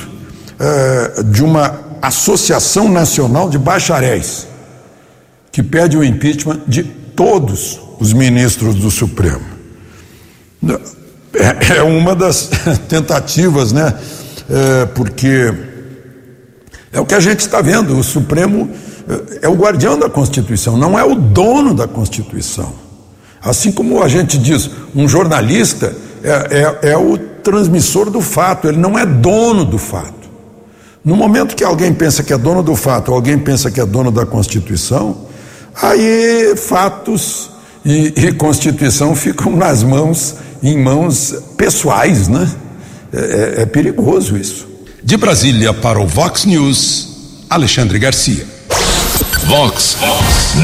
eh, 0.58 1.24
de 1.24 1.44
uma 1.44 1.78
Associação 2.02 2.88
Nacional 2.88 3.50
de 3.50 3.58
Bacharéis, 3.58 4.48
que 5.52 5.62
pede 5.62 5.98
o 5.98 6.04
impeachment 6.06 6.62
de 6.66 6.84
todos 6.84 7.82
os 8.00 8.14
ministros 8.14 8.76
do 8.76 8.90
Supremo. 8.90 9.44
É, 11.34 11.78
é 11.78 11.84
uma 11.84 12.16
das 12.16 12.50
tentativas, 12.90 13.72
né? 13.72 13.94
É, 14.50 14.86
porque 14.88 15.54
é 16.92 17.00
o 17.00 17.06
que 17.06 17.14
a 17.14 17.20
gente 17.20 17.42
está 17.42 17.62
vendo: 17.62 17.98
o 17.98 18.04
Supremo 18.04 18.70
é, 19.08 19.46
é 19.46 19.50
o 19.50 19.54
guardião 19.54 19.98
da 19.98 20.10
Constituição, 20.10 20.78
não 20.78 20.98
é 20.98 21.04
o 21.04 21.16
dono 21.16 21.74
da 21.74 21.88
Constituição. 21.88 22.74
Assim 23.42 23.72
como 23.72 24.04
a 24.04 24.08
gente 24.08 24.38
diz, 24.38 24.70
um 24.96 25.08
jornalista 25.08 25.96
é, 26.24 26.84
é, 26.84 26.92
é 26.92 26.98
o 26.98 27.18
transmissor 27.18 28.10
do 28.10 28.22
fato, 28.22 28.68
ele 28.68 28.78
não 28.78 29.00
é 29.00 29.06
dono 29.06 29.64
do 29.64 29.78
fato. 29.78 30.30
No 31.04 31.16
momento 31.16 31.56
que 31.56 31.64
alguém 31.64 31.94
pensa 31.94 32.22
que 32.22 32.34
é 32.34 32.38
dono 32.38 32.62
do 32.62 32.76
fato, 32.76 33.10
ou 33.10 33.16
alguém 33.16 33.40
pensa 33.40 33.72
que 33.72 33.80
é 33.80 33.86
dono 33.86 34.12
da 34.12 34.26
Constituição, 34.26 35.26
aí 35.82 36.54
fatos 36.58 37.52
e, 37.86 38.14
e 38.16 38.32
Constituição 38.34 39.16
ficam 39.16 39.56
nas 39.58 39.84
mãos 39.84 40.36
em 40.62 40.78
mãos 40.78 41.34
pessoais, 41.58 42.28
né? 42.28 42.50
É, 43.14 43.18
é, 43.18 43.62
é 43.62 43.66
perigoso 43.66 44.38
isso. 44.38 44.68
De 45.04 45.16
Brasília 45.18 45.74
para 45.74 46.00
o 46.00 46.06
Vox 46.06 46.46
News, 46.46 47.46
Alexandre 47.50 47.98
Garcia. 47.98 48.46
Vox 49.46 49.98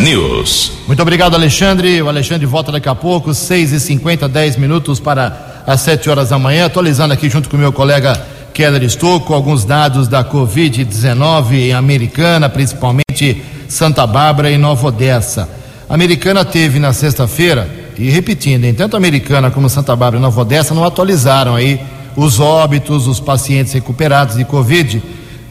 News. 0.04 0.72
Muito 0.86 1.02
obrigado, 1.02 1.34
Alexandre. 1.34 2.02
O 2.02 2.10
Alexandre 2.10 2.46
volta 2.46 2.72
daqui 2.72 2.90
a 2.90 2.94
pouco, 2.94 3.34
6 3.34 3.72
e 3.72 3.80
50 3.80 4.28
10 4.28 4.58
minutos 4.58 5.00
para 5.00 5.64
as 5.66 5.82
7 5.82 6.10
horas 6.10 6.30
da 6.30 6.38
manhã. 6.38 6.66
Atualizando 6.66 7.14
aqui 7.14 7.30
junto 7.30 7.50
com 7.50 7.56
o 7.56 7.60
meu 7.60 7.74
colega 7.74 8.14
Keller 8.54 8.84
Estouco, 8.84 9.34
alguns 9.34 9.66
dados 9.66 10.08
da 10.08 10.24
Covid-19 10.24 11.54
em 11.54 11.74
Americana, 11.74 12.48
principalmente 12.48 13.44
Santa 13.68 14.06
Bárbara 14.06 14.52
e 14.52 14.58
Nova 14.58 14.88
Odessa. 14.88 15.50
A 15.88 15.94
Americana 15.94 16.44
teve 16.44 16.80
na 16.80 16.94
sexta-feira 16.94 17.70
e 17.98 18.10
repetindo, 18.10 18.66
em 18.66 18.74
tanto 18.74 18.98
Americana 18.98 19.52
como 19.52 19.70
Santa 19.70 19.96
Bárbara 19.96 20.18
e 20.18 20.22
Nova 20.22 20.42
Odessa 20.42 20.74
não 20.74 20.84
atualizaram 20.84 21.56
aí 21.56 21.80
os 22.16 22.40
óbitos, 22.40 23.08
os 23.08 23.20
pacientes 23.20 23.74
recuperados 23.74 24.36
de 24.36 24.46
Covid 24.46 25.02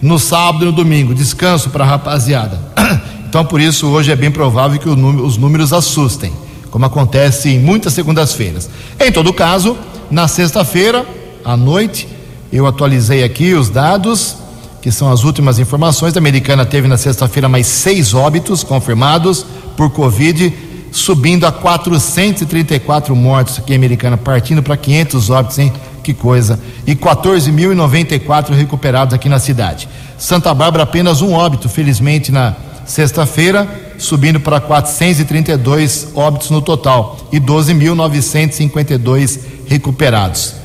no 0.02 0.18
sábado 0.18 0.64
e 0.64 0.66
no 0.66 0.72
domingo. 0.72 1.14
Descanso 1.14 1.70
para 1.70 1.84
a 1.84 1.88
rapaziada. 1.88 2.58
Então, 3.34 3.44
por 3.44 3.60
isso, 3.60 3.88
hoje 3.88 4.12
é 4.12 4.14
bem 4.14 4.30
provável 4.30 4.78
que 4.78 4.88
os 4.88 5.36
números 5.36 5.72
assustem, 5.72 6.32
como 6.70 6.84
acontece 6.84 7.48
em 7.48 7.58
muitas 7.58 7.92
segundas-feiras. 7.92 8.70
Em 9.00 9.10
todo 9.10 9.32
caso, 9.32 9.76
na 10.08 10.28
sexta-feira, 10.28 11.04
à 11.44 11.56
noite, 11.56 12.06
eu 12.52 12.64
atualizei 12.64 13.24
aqui 13.24 13.52
os 13.54 13.68
dados, 13.68 14.36
que 14.84 14.92
são 14.92 15.10
as 15.10 15.24
últimas 15.24 15.58
informações. 15.58 16.14
A 16.14 16.18
americana 16.18 16.66
teve 16.66 16.86
na 16.86 16.98
sexta-feira 16.98 17.48
mais 17.48 17.66
seis 17.66 18.12
óbitos 18.12 18.62
confirmados 18.62 19.46
por 19.78 19.88
Covid 19.88 20.52
subindo 20.92 21.46
a 21.46 21.52
434 21.52 23.16
mortos 23.16 23.58
aqui 23.58 23.72
em 23.72 23.76
Americana, 23.76 24.18
partindo 24.18 24.62
para 24.62 24.76
500 24.76 25.30
óbitos, 25.30 25.58
hein? 25.58 25.72
Que 26.02 26.12
coisa. 26.12 26.60
E 26.86 26.94
14.094 26.94 28.50
recuperados 28.50 29.14
aqui 29.14 29.26
na 29.26 29.38
cidade. 29.38 29.88
Santa 30.18 30.52
Bárbara 30.52 30.82
apenas 30.82 31.22
um 31.22 31.32
óbito, 31.32 31.66
felizmente, 31.66 32.30
na 32.30 32.54
sexta-feira, 32.84 33.66
subindo 33.96 34.38
para 34.38 34.60
432 34.60 36.08
óbitos 36.14 36.50
no 36.50 36.60
total 36.60 37.16
e 37.32 37.40
12.952 37.40 39.38
recuperados. 39.66 40.63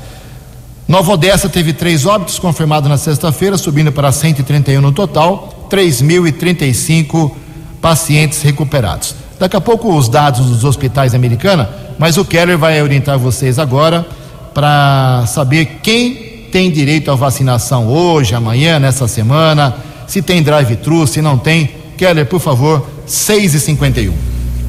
Nova 0.90 1.14
Odessa 1.14 1.48
teve 1.48 1.72
três 1.72 2.08
óbitos 2.08 2.40
confirmados 2.40 2.90
na 2.90 2.98
sexta-feira, 2.98 3.60
subindo 3.60 3.92
para 3.92 4.12
131 4.12 4.82
no 4.82 4.92
total, 4.92 5.68
3.035 5.70 7.32
pacientes 7.80 8.42
recuperados. 8.42 9.14
Daqui 9.40 9.56
a 9.56 9.62
pouco 9.62 9.96
os 9.96 10.10
dados 10.10 10.48
dos 10.48 10.64
hospitais 10.64 11.14
americana, 11.14 11.70
mas 12.00 12.18
o 12.18 12.26
Keller 12.26 12.58
vai 12.58 12.82
orientar 12.82 13.20
vocês 13.20 13.60
agora 13.60 14.04
para 14.52 15.26
saber 15.28 15.80
quem 15.84 16.48
tem 16.52 16.72
direito 16.72 17.12
à 17.12 17.16
vacinação 17.16 17.88
hoje, 17.88 18.34
amanhã, 18.34 18.80
nessa 18.80 19.08
semana, 19.08 19.76
se 20.08 20.24
tem 20.24 20.42
drive-thru, 20.42 21.06
se 21.06 21.22
não 21.22 21.38
tem. 21.38 21.70
Keller, 22.00 22.26
por 22.26 22.40
favor, 22.40 22.90
6 23.06 23.54
e 23.54 23.60
51 23.60 24.14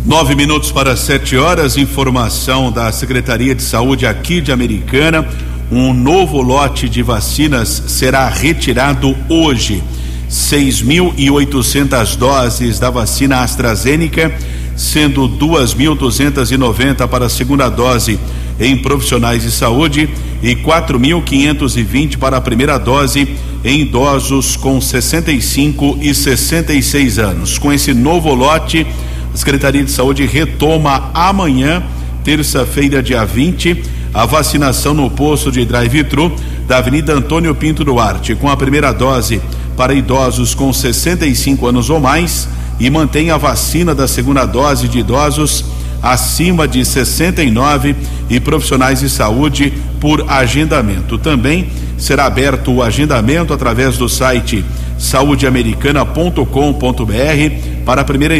Nove 0.04 0.34
minutos 0.34 0.72
para 0.72 0.96
sete 0.96 1.36
horas, 1.36 1.76
informação 1.76 2.72
da 2.72 2.90
Secretaria 2.90 3.54
de 3.54 3.62
Saúde 3.62 4.06
aqui 4.06 4.40
de 4.40 4.50
Americana. 4.50 5.26
Um 5.70 5.94
novo 5.94 6.42
lote 6.42 6.88
de 6.88 7.00
vacinas 7.00 7.84
será 7.86 8.28
retirado 8.28 9.16
hoje. 9.28 9.82
6.800 10.28 12.16
doses 12.16 12.78
da 12.80 12.90
vacina 12.90 13.42
AstraZeneca, 13.42 14.32
sendo 14.76 15.28
2.290 15.28 17.06
para 17.06 17.26
a 17.26 17.28
segunda 17.28 17.68
dose 17.68 18.18
em 18.58 18.76
profissionais 18.76 19.42
de 19.42 19.50
saúde 19.50 20.08
e 20.42 20.56
4.520 20.56 22.16
para 22.18 22.36
a 22.36 22.40
primeira 22.40 22.78
dose 22.78 23.36
em 23.64 23.80
idosos 23.80 24.56
com 24.56 24.80
65 24.80 25.98
e 26.00 26.12
66 26.14 27.18
anos. 27.18 27.58
Com 27.58 27.72
esse 27.72 27.94
novo 27.94 28.34
lote, 28.34 28.86
a 29.32 29.36
Secretaria 29.36 29.84
de 29.84 29.90
Saúde 29.90 30.26
retoma 30.26 31.10
amanhã, 31.14 31.82
terça-feira, 32.24 33.02
dia 33.02 33.24
20, 33.24 33.82
a 34.12 34.26
vacinação 34.26 34.94
no 34.94 35.08
posto 35.10 35.52
de 35.52 35.64
drive-thru 35.64 36.34
da 36.66 36.78
Avenida 36.78 37.12
Antônio 37.12 37.54
Pinto 37.54 37.84
Duarte, 37.84 38.34
com 38.34 38.48
a 38.48 38.56
primeira 38.56 38.92
dose 38.92 39.40
para 39.76 39.94
idosos 39.94 40.54
com 40.54 40.72
65 40.72 41.66
anos 41.66 41.90
ou 41.90 42.00
mais 42.00 42.48
e 42.78 42.90
mantém 42.90 43.30
a 43.30 43.36
vacina 43.36 43.94
da 43.94 44.08
segunda 44.08 44.46
dose 44.46 44.88
de 44.88 44.98
idosos 44.98 45.64
acima 46.02 46.66
de 46.66 46.84
69 46.84 47.94
e 48.28 48.40
profissionais 48.40 48.98
de 49.00 49.08
saúde 49.08 49.72
por 50.00 50.24
agendamento. 50.28 51.18
Também 51.18 51.68
será 51.98 52.24
aberto 52.24 52.72
o 52.72 52.82
agendamento 52.82 53.52
através 53.52 53.98
do 53.98 54.08
site 54.08 54.64
saudeamericana.com.br 54.98 57.84
para 57.84 58.00
a 58.00 58.04
primeira 58.04 58.34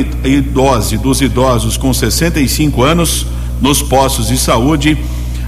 dose 0.52 0.96
dos 0.96 1.20
idosos 1.20 1.76
com 1.76 1.92
65 1.92 2.83
anos 2.83 3.26
nos 3.61 3.83
postos 3.83 4.28
de 4.28 4.38
saúde 4.38 4.96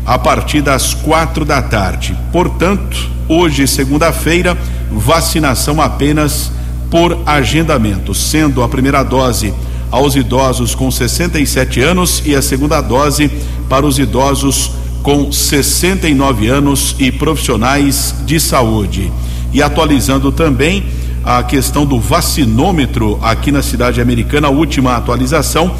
a 0.05 0.19
partir 0.19 0.63
das 0.63 0.95
quatro 0.95 1.45
da 1.45 1.63
tarde. 1.63 2.17
Portanto, 2.33 3.11
hoje, 3.29 3.67
segunda-feira, 3.67 4.57
vacinação 4.91 5.81
apenas 5.81 6.53
por 6.91 7.19
agendamento, 7.25 8.15
sendo 8.15 8.63
a 8.63 8.69
primeira 8.69 9.03
dose 9.03 9.55
aos 9.91 10.17
idosos 10.17 10.75
com 10.75 10.91
67 10.91 11.81
anos 11.81 12.23
e 12.25 12.35
a 12.35 12.43
segunda 12.43 12.81
dose 12.81 13.31
para 13.69 13.87
os 13.87 13.99
idosos 13.99 14.73
com 15.03 15.31
69 15.31 16.49
anos 16.49 16.95
e 16.99 17.11
profissionais 17.11 18.15
de 18.25 18.39
saúde. 18.39 19.13
E 19.53 19.63
atualizando 19.63 20.33
também 20.33 20.85
a 21.25 21.43
questão 21.43 21.85
do 21.85 22.01
vacinômetro 22.01 23.19
aqui 23.23 23.53
na 23.53 23.63
cidade 23.63 24.01
americana, 24.01 24.49
a 24.49 24.51
última 24.51 24.97
atualização 24.97 25.75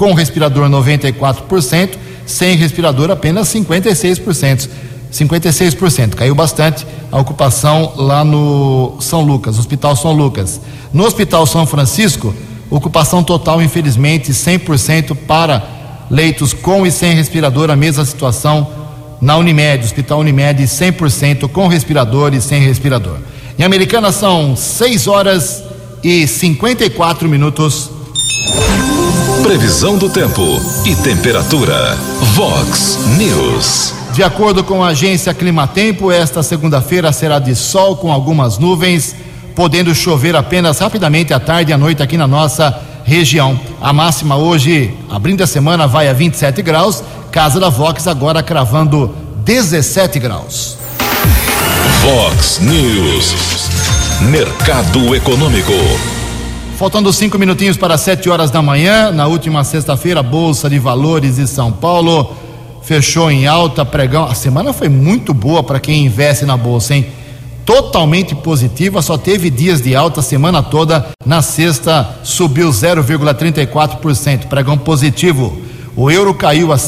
com 0.00 0.14
respirador 0.14 0.66
94%, 0.70 1.90
sem 2.24 2.56
respirador 2.56 3.10
apenas 3.10 3.48
56%. 3.48 4.66
56%, 5.12 6.14
caiu 6.14 6.34
bastante 6.34 6.86
a 7.12 7.20
ocupação 7.20 7.92
lá 7.96 8.24
no 8.24 8.96
São 8.98 9.20
Lucas, 9.20 9.58
Hospital 9.58 9.94
São 9.94 10.12
Lucas. 10.12 10.58
No 10.90 11.04
Hospital 11.04 11.46
São 11.46 11.66
Francisco, 11.66 12.34
ocupação 12.70 13.22
total, 13.22 13.60
infelizmente, 13.60 14.32
100% 14.32 15.14
para 15.26 15.62
leitos 16.10 16.54
com 16.54 16.86
e 16.86 16.90
sem 16.90 17.14
respirador, 17.14 17.68
a 17.68 17.76
mesma 17.76 18.04
situação 18.06 18.70
na 19.20 19.36
Unimed, 19.36 19.84
Hospital 19.84 20.20
Unimed 20.20 20.62
100% 20.62 21.46
com 21.48 21.68
respirador 21.68 22.32
e 22.32 22.40
sem 22.40 22.62
respirador. 22.62 23.18
Em 23.58 23.64
Americana 23.64 24.10
são 24.12 24.56
6 24.56 25.06
horas 25.06 25.62
e 26.02 26.26
54 26.26 27.28
minutos. 27.28 27.90
Previsão 29.42 29.96
do 29.96 30.08
tempo 30.08 30.42
e 30.84 30.94
temperatura. 30.96 31.96
Vox 32.34 32.98
News. 33.18 33.94
De 34.12 34.22
acordo 34.22 34.62
com 34.62 34.84
a 34.84 34.88
agência 34.88 35.32
Climatempo, 35.32 36.12
esta 36.12 36.42
segunda-feira 36.42 37.12
será 37.12 37.38
de 37.38 37.54
sol 37.56 37.96
com 37.96 38.12
algumas 38.12 38.58
nuvens, 38.58 39.16
podendo 39.54 39.94
chover 39.94 40.36
apenas 40.36 40.78
rapidamente 40.78 41.32
à 41.32 41.40
tarde 41.40 41.70
e 41.70 41.74
à 41.74 41.78
noite 41.78 42.02
aqui 42.02 42.16
na 42.16 42.26
nossa 42.26 42.78
região. 43.04 43.58
A 43.80 43.92
máxima 43.92 44.36
hoje, 44.36 44.94
abrindo 45.08 45.42
a 45.42 45.46
semana, 45.46 45.86
vai 45.86 46.08
a 46.08 46.12
27 46.12 46.62
graus 46.62 47.02
Casa 47.30 47.60
da 47.60 47.68
Vox 47.68 48.06
agora 48.08 48.42
cravando 48.42 49.14
17 49.44 50.18
graus. 50.18 50.76
Vox 52.02 52.58
News. 52.58 53.34
Mercado 54.20 55.14
Econômico. 55.14 56.19
Faltando 56.80 57.12
cinco 57.12 57.38
minutinhos 57.38 57.76
para 57.76 57.98
sete 57.98 58.30
horas 58.30 58.50
da 58.50 58.62
manhã, 58.62 59.12
na 59.12 59.26
última 59.26 59.62
sexta-feira, 59.64 60.20
a 60.20 60.22
Bolsa 60.22 60.70
de 60.70 60.78
Valores 60.78 61.36
de 61.36 61.46
São 61.46 61.70
Paulo 61.70 62.34
fechou 62.82 63.30
em 63.30 63.46
alta, 63.46 63.84
pregão. 63.84 64.24
A 64.24 64.34
semana 64.34 64.72
foi 64.72 64.88
muito 64.88 65.34
boa 65.34 65.62
para 65.62 65.78
quem 65.78 66.06
investe 66.06 66.46
na 66.46 66.56
Bolsa, 66.56 66.94
hein? 66.94 67.08
Totalmente 67.66 68.34
positiva, 68.34 69.02
só 69.02 69.18
teve 69.18 69.50
dias 69.50 69.82
de 69.82 69.94
alta 69.94 70.20
a 70.20 70.22
semana 70.22 70.62
toda. 70.62 71.08
Na 71.22 71.42
sexta, 71.42 72.16
subiu 72.24 72.70
0,34%, 72.70 74.46
pregão 74.46 74.78
positivo. 74.78 75.60
O 75.94 76.10
euro 76.10 76.32
caiu 76.32 76.72
a 76.72 76.78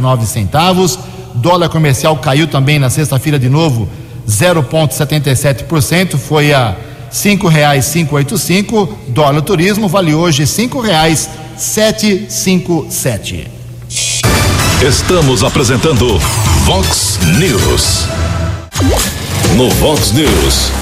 nove 0.00 0.26
centavos. 0.26 0.98
Dólar 1.36 1.68
comercial 1.68 2.16
caiu 2.16 2.48
também 2.48 2.80
na 2.80 2.90
sexta-feira 2.90 3.38
de 3.38 3.48
novo 3.48 3.88
0,77%, 4.26 6.16
foi 6.16 6.52
a 6.52 6.76
cinco 7.10 7.48
reais 7.48 7.84
cinco 7.86 8.16
oito 8.16 8.38
cinco. 8.38 8.98
Dólar 9.08 9.42
turismo 9.42 9.88
vale 9.88 10.14
hoje 10.14 10.46
cinco 10.46 10.80
reais 10.80 11.28
sete 11.56 12.26
cinco 12.28 12.86
sete. 12.88 13.48
Estamos 14.82 15.42
apresentando 15.42 16.18
Vox 16.64 17.18
News. 17.38 18.06
No 19.56 19.68
Vox 19.68 20.12
News, 20.12 20.72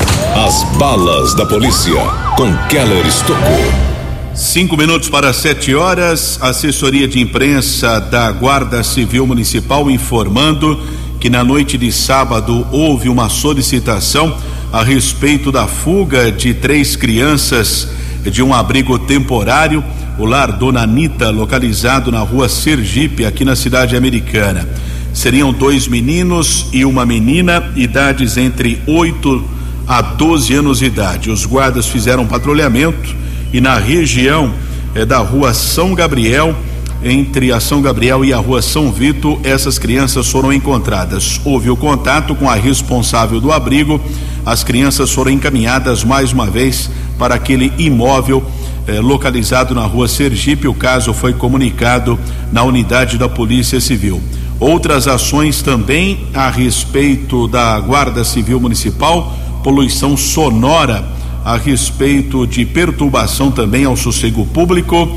as 0.47 0.63
balas 0.77 1.35
da 1.35 1.47
polícia 1.47 2.01
com 2.37 2.55
Keller 2.69 3.07
Estocou. 3.07 3.89
Cinco 4.35 4.77
minutos 4.77 5.09
para 5.09 5.33
sete 5.33 5.75
horas, 5.75 6.39
assessoria 6.41 7.09
de 7.09 7.19
imprensa 7.19 7.99
da 7.99 8.31
Guarda 8.31 8.85
Civil 8.85 9.27
Municipal 9.27 9.91
informando 9.91 10.81
que 11.19 11.29
na 11.29 11.43
noite 11.43 11.77
de 11.77 11.91
sábado 11.91 12.65
houve 12.71 13.09
uma 13.09 13.29
solicitação 13.29 14.37
a 14.73 14.83
respeito 14.83 15.51
da 15.51 15.67
fuga 15.67 16.31
de 16.31 16.53
três 16.53 16.95
crianças 16.95 17.89
de 18.23 18.43
um 18.43 18.53
abrigo 18.53 18.99
temporário, 18.99 19.83
o 20.19 20.25
lar 20.25 20.53
Dona 20.53 20.83
Anitta, 20.83 21.31
localizado 21.31 22.11
na 22.13 22.21
rua 22.21 22.49
Sergipe, 22.49 23.25
aqui 23.25 23.45
na 23.45 23.57
cidade 23.57 23.97
americana. 23.97 24.69
Seriam 25.15 25.53
dois 25.53 25.89
meninos 25.89 26.67
e 26.73 26.85
uma 26.85 27.07
menina, 27.07 27.73
idades 27.77 28.37
entre 28.37 28.83
8 28.87 29.45
a 29.87 30.03
12 30.03 30.55
anos 30.55 30.79
de 30.81 30.85
idade. 30.85 31.31
Os 31.31 31.47
guardas 31.47 31.87
fizeram 31.87 32.27
patrulhamento 32.27 33.17
e 33.53 33.61
na 33.61 33.79
região 33.79 34.53
é, 34.95 35.07
da 35.07 35.19
rua 35.19 35.55
São 35.55 35.95
Gabriel, 35.95 36.55
entre 37.03 37.53
a 37.53 37.61
São 37.61 37.81
Gabriel 37.81 38.25
e 38.25 38.33
a 38.33 38.39
rua 38.39 38.61
São 38.61 38.91
Vito, 38.91 39.41
essas 39.45 39.79
crianças 39.79 40.29
foram 40.29 40.53
encontradas. 40.53 41.41
Houve 41.45 41.71
o 41.71 41.77
contato 41.77 42.35
com 42.35 42.51
a 42.51 42.55
responsável 42.55 43.41
do 43.41 43.53
abrigo, 43.53 44.01
as 44.49 44.65
crianças 44.65 45.13
foram 45.13 45.31
encaminhadas 45.31 46.03
mais 46.03 46.33
uma 46.33 46.47
vez 46.47 46.91
para 47.19 47.35
aquele 47.35 47.71
imóvel 47.77 48.43
eh, 48.87 48.99
localizado 48.99 49.75
na 49.75 49.83
rua 49.83 50.09
Sergipe. 50.09 50.67
O 50.67 50.73
caso 50.73 51.13
foi 51.13 51.35
comunicado 51.35 52.19
na 52.51 52.63
unidade 52.63 53.19
da 53.19 53.29
Polícia 53.29 53.79
Civil. 53.79 54.23
Outras 54.59 55.07
ações 55.07 55.61
também 55.61 56.29
a 56.33 56.49
respeito 56.49 57.47
da 57.47 57.79
Guarda 57.79 58.25
Civil 58.25 58.59
Municipal, 58.59 59.37
poluição 59.63 60.17
sonora 60.17 61.05
a 61.45 61.59
respeito 61.59 62.47
de 62.47 62.65
perturbação 62.65 63.51
também 63.51 63.85
ao 63.85 63.99
sossego 63.99 64.47
público 64.47 65.15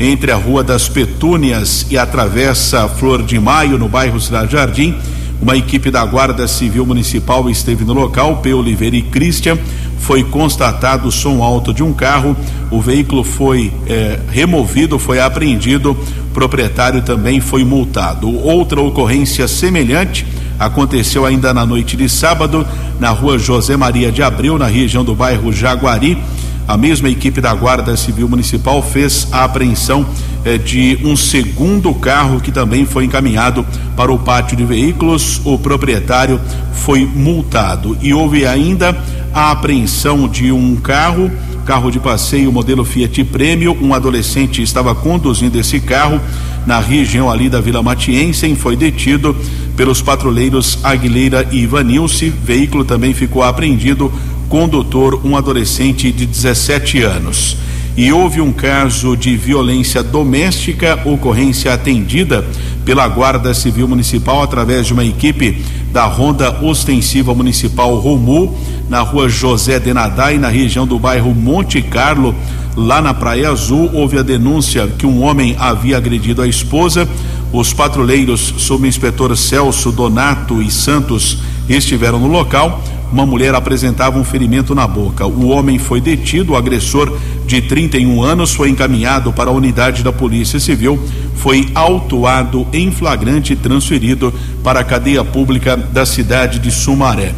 entre 0.00 0.32
a 0.32 0.36
Rua 0.36 0.64
das 0.64 0.88
Petúnias 0.88 1.86
e 1.88 1.96
a 1.96 2.04
Travessa 2.04 2.88
Flor 2.88 3.22
de 3.22 3.38
Maio, 3.38 3.78
no 3.78 3.88
bairro 3.88 4.20
Cidade 4.20 4.50
Jardim. 4.50 4.96
Uma 5.42 5.56
equipe 5.56 5.90
da 5.90 6.04
Guarda 6.04 6.46
Civil 6.46 6.86
Municipal 6.86 7.50
esteve 7.50 7.84
no 7.84 7.92
local, 7.92 8.36
P. 8.36 8.54
Oliveira 8.54 8.94
e 8.94 9.02
Christian. 9.02 9.58
Foi 9.98 10.22
constatado 10.22 11.08
o 11.08 11.12
som 11.12 11.42
alto 11.42 11.74
de 11.74 11.82
um 11.82 11.92
carro. 11.92 12.36
O 12.70 12.80
veículo 12.80 13.24
foi 13.24 13.72
eh, 13.88 14.20
removido, 14.30 15.00
foi 15.00 15.18
apreendido. 15.18 15.90
O 15.90 16.32
proprietário 16.32 17.02
também 17.02 17.40
foi 17.40 17.64
multado. 17.64 18.32
Outra 18.32 18.80
ocorrência 18.80 19.48
semelhante 19.48 20.24
aconteceu 20.60 21.26
ainda 21.26 21.52
na 21.52 21.66
noite 21.66 21.96
de 21.96 22.08
sábado, 22.08 22.64
na 23.00 23.10
rua 23.10 23.36
José 23.36 23.76
Maria 23.76 24.12
de 24.12 24.22
Abreu, 24.22 24.56
na 24.56 24.68
região 24.68 25.04
do 25.04 25.12
bairro 25.12 25.52
Jaguari. 25.52 26.22
A 26.68 26.76
mesma 26.76 27.08
equipe 27.08 27.40
da 27.40 27.52
Guarda 27.52 27.96
Civil 27.96 28.28
Municipal 28.28 28.80
fez 28.80 29.26
a 29.32 29.42
apreensão 29.42 30.06
eh, 30.44 30.58
de 30.58 30.98
um 31.04 31.16
segundo 31.16 31.92
carro 31.94 32.40
que 32.40 32.50
também 32.50 32.84
foi 32.84 33.04
encaminhado 33.04 33.64
para 33.96 34.12
o 34.12 34.18
pátio 34.18 34.56
de 34.56 34.64
veículos. 34.64 35.40
O 35.44 35.58
proprietário 35.58 36.40
foi 36.72 37.06
multado. 37.06 37.96
E 38.00 38.12
houve 38.12 38.46
ainda 38.46 38.96
a 39.32 39.50
apreensão 39.50 40.28
de 40.28 40.52
um 40.52 40.76
carro, 40.76 41.30
carro 41.64 41.90
de 41.90 42.00
passeio 42.00 42.52
modelo 42.52 42.84
Fiat 42.84 43.24
Prêmio. 43.24 43.76
Um 43.80 43.94
adolescente 43.94 44.62
estava 44.62 44.94
conduzindo 44.94 45.58
esse 45.58 45.80
carro 45.80 46.20
na 46.66 46.78
região 46.78 47.30
ali 47.30 47.48
da 47.48 47.60
Vila 47.60 47.82
Matiense, 47.82 48.54
foi 48.54 48.76
detido 48.76 49.34
pelos 49.76 50.00
patrulheiros 50.00 50.78
Aguilera 50.82 51.48
e 51.50 51.62
Ivanilce. 51.62 52.30
Veículo 52.30 52.84
também 52.84 53.12
ficou 53.12 53.42
apreendido 53.42 54.12
condutor, 54.48 55.20
um 55.24 55.36
adolescente 55.36 56.12
de 56.12 56.26
17 56.26 57.02
anos. 57.02 57.56
E 57.94 58.10
houve 58.10 58.40
um 58.40 58.52
caso 58.52 59.14
de 59.14 59.36
violência 59.36 60.02
doméstica, 60.02 60.98
ocorrência 61.04 61.74
atendida 61.74 62.42
pela 62.86 63.06
Guarda 63.06 63.52
Civil 63.52 63.86
Municipal 63.86 64.42
através 64.42 64.86
de 64.86 64.94
uma 64.94 65.04
equipe 65.04 65.62
da 65.92 66.06
Ronda 66.06 66.58
Ostensiva 66.62 67.34
Municipal 67.34 67.94
Romu, 67.96 68.56
na 68.88 69.00
rua 69.00 69.28
José 69.28 69.78
Denadai, 69.78 70.38
na 70.38 70.48
região 70.48 70.86
do 70.86 70.98
bairro 70.98 71.34
Monte 71.34 71.82
Carlo, 71.82 72.34
lá 72.74 73.02
na 73.02 73.12
Praia 73.12 73.50
Azul. 73.50 73.90
Houve 73.92 74.18
a 74.18 74.22
denúncia 74.22 74.86
que 74.86 75.06
um 75.06 75.22
homem 75.22 75.54
havia 75.58 75.98
agredido 75.98 76.40
a 76.40 76.48
esposa. 76.48 77.06
Os 77.52 77.74
patrulheiros, 77.74 78.54
sob 78.56 78.84
o 78.84 78.88
inspetor 78.88 79.36
Celso 79.36 79.92
Donato 79.92 80.62
e 80.62 80.70
Santos, 80.70 81.38
estiveram 81.68 82.18
no 82.18 82.28
local 82.28 82.82
uma 83.12 83.26
mulher 83.26 83.54
apresentava 83.54 84.18
um 84.18 84.24
ferimento 84.24 84.74
na 84.74 84.86
boca. 84.86 85.26
O 85.26 85.48
homem 85.48 85.78
foi 85.78 86.00
detido, 86.00 86.52
o 86.52 86.56
agressor 86.56 87.16
de 87.46 87.60
31 87.60 88.22
anos 88.22 88.54
foi 88.54 88.70
encaminhado 88.70 89.32
para 89.32 89.50
a 89.50 89.52
unidade 89.52 90.02
da 90.02 90.10
Polícia 90.10 90.58
Civil, 90.58 90.98
foi 91.36 91.68
autuado 91.74 92.66
em 92.72 92.90
flagrante 92.90 93.52
e 93.52 93.56
transferido 93.56 94.32
para 94.64 94.80
a 94.80 94.84
cadeia 94.84 95.22
pública 95.22 95.76
da 95.76 96.06
cidade 96.06 96.58
de 96.58 96.70
Sumaré. 96.70 97.34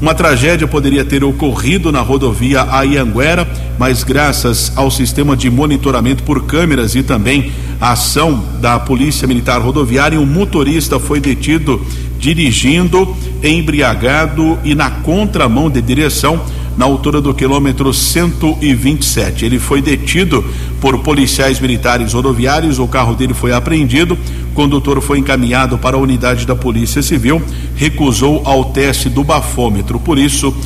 Uma 0.00 0.14
tragédia 0.14 0.66
poderia 0.66 1.04
ter 1.04 1.24
ocorrido 1.24 1.90
na 1.90 2.00
rodovia 2.00 2.66
Ayanguera, 2.70 3.48
mas 3.78 4.02
graças 4.02 4.72
ao 4.76 4.90
sistema 4.90 5.36
de 5.36 5.48
monitoramento 5.48 6.22
por 6.24 6.44
câmeras 6.44 6.94
e 6.94 7.02
também 7.02 7.52
a 7.80 7.92
ação 7.92 8.44
da 8.60 8.78
Polícia 8.78 9.26
Militar 9.26 9.60
Rodoviária, 9.60 10.20
um 10.20 10.26
motorista 10.26 10.98
foi 10.98 11.20
detido 11.20 11.80
dirigindo 12.24 13.14
embriagado 13.42 14.58
e 14.64 14.74
na 14.74 14.90
contramão 14.90 15.68
de 15.68 15.82
direção 15.82 16.40
na 16.74 16.86
altura 16.86 17.20
do 17.20 17.34
quilômetro 17.34 17.92
127. 17.92 19.44
Ele 19.44 19.58
foi 19.58 19.82
detido 19.82 20.42
por 20.80 21.00
policiais 21.00 21.60
militares 21.60 22.14
rodoviários, 22.14 22.78
o 22.78 22.88
carro 22.88 23.14
dele 23.14 23.34
foi 23.34 23.52
apreendido, 23.52 24.16
o 24.50 24.54
condutor 24.54 25.02
foi 25.02 25.18
encaminhado 25.18 25.76
para 25.76 25.98
a 25.98 26.00
unidade 26.00 26.46
da 26.46 26.56
Polícia 26.56 27.02
Civil, 27.02 27.42
recusou 27.76 28.40
ao 28.46 28.64
teste 28.72 29.10
do 29.10 29.22
bafômetro. 29.22 30.00
Por 30.00 30.16
isso, 30.16 30.56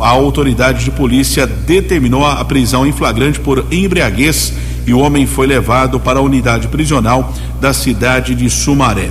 a 0.00 0.08
autoridade 0.08 0.84
de 0.84 0.90
polícia 0.90 1.46
determinou 1.46 2.26
a 2.26 2.44
prisão 2.44 2.84
em 2.84 2.90
flagrante 2.90 3.38
por 3.38 3.64
embriaguez 3.70 4.52
e 4.84 4.92
o 4.92 4.98
homem 4.98 5.26
foi 5.26 5.46
levado 5.46 6.00
para 6.00 6.18
a 6.18 6.22
unidade 6.22 6.66
prisional 6.66 7.32
da 7.60 7.72
cidade 7.72 8.34
de 8.34 8.50
Sumaré. 8.50 9.10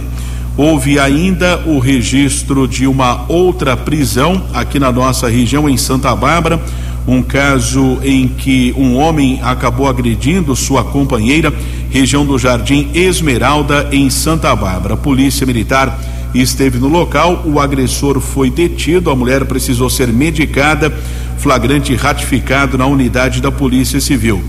Houve 0.56 1.00
ainda 1.00 1.63
o 1.66 1.80
registro 1.80 2.68
de 2.68 2.86
uma 2.86 3.26
outra 3.28 3.76
prisão 3.76 4.44
aqui 4.54 4.80
na 4.80 4.92
nossa 4.92 5.28
região, 5.28 5.68
em 5.68 5.78
Santa 5.78 6.16
Bárbara, 6.16 6.62
um 7.08 7.24
caso 7.24 7.98
em 8.04 8.28
que 8.28 8.72
um 8.78 8.96
homem 8.96 9.39
acabou 9.42 9.88
agredindo 9.88 10.56
sua 10.56 10.84
companheira, 10.84 11.52
região 11.89 12.24
do 12.24 12.38
Jardim 12.38 12.92
Esmeralda, 12.94 13.89
em 13.92 14.12
Santa 14.12 14.56
Bárbara. 14.56 14.94
A 14.94 14.98
Polícia 14.98 15.46
Militar 15.46 16.00
esteve 16.36 16.78
no 16.78 16.88
local, 16.88 17.42
o 17.46 17.60
agressor 17.60 18.20
foi 18.20 18.52
detido, 18.52 19.10
a 19.10 19.16
mulher 19.16 19.46
precisou 19.46 19.89
ser 19.89 20.08
medicada, 20.10 20.94
flagrante 21.39 21.96
ratificado 21.96 22.78
na 22.78 22.86
unidade 22.86 23.42
da 23.42 23.52
Polícia 23.52 24.00
Civil. 24.00 24.44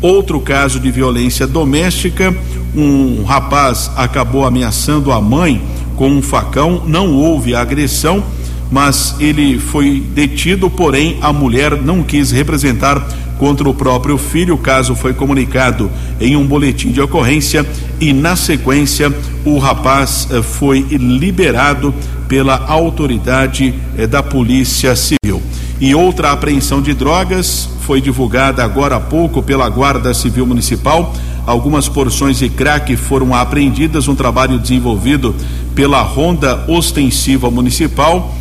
Outro 0.00 0.40
caso 0.40 0.78
de 0.78 0.90
violência 0.90 1.46
doméstica, 1.46 2.34
um 2.74 3.24
rapaz 3.24 3.90
acabou 3.96 4.44
ameaçando 4.44 5.10
a 5.10 5.20
mãe 5.20 5.60
com 5.96 6.08
um 6.08 6.22
facão, 6.22 6.84
não 6.86 7.12
houve 7.12 7.54
agressão, 7.54 8.22
mas 8.70 9.16
ele 9.18 9.58
foi 9.58 10.00
detido, 10.00 10.70
porém 10.70 11.18
a 11.20 11.32
mulher 11.32 11.80
não 11.82 12.02
quis 12.02 12.30
representar 12.30 13.04
contra 13.38 13.68
o 13.68 13.74
próprio 13.74 14.16
filho. 14.18 14.54
O 14.54 14.58
caso 14.58 14.94
foi 14.94 15.12
comunicado 15.14 15.90
em 16.20 16.36
um 16.36 16.46
boletim 16.46 16.90
de 16.90 17.00
ocorrência 17.00 17.66
e, 18.00 18.12
na 18.12 18.36
sequência, 18.36 19.12
o 19.44 19.58
rapaz 19.58 20.28
eh, 20.30 20.42
foi 20.42 20.80
liberado 20.90 21.94
pela 22.28 22.56
autoridade 22.66 23.74
eh, 23.96 24.06
da 24.06 24.22
Polícia 24.22 24.94
Civil. 24.94 25.42
E 25.80 25.94
outra 25.94 26.32
apreensão 26.32 26.82
de 26.82 26.92
drogas 26.92 27.68
foi 27.82 28.00
divulgada 28.00 28.64
agora 28.64 28.96
há 28.96 29.00
pouco 29.00 29.40
pela 29.40 29.68
Guarda 29.68 30.12
Civil 30.12 30.44
Municipal. 30.44 31.14
Algumas 31.46 31.88
porções 31.88 32.38
de 32.38 32.48
crack 32.48 32.96
foram 32.96 33.32
apreendidas, 33.32 34.08
um 34.08 34.14
trabalho 34.14 34.58
desenvolvido 34.58 35.34
pela 35.76 36.02
Ronda 36.02 36.64
Ostensiva 36.66 37.48
Municipal 37.48 38.34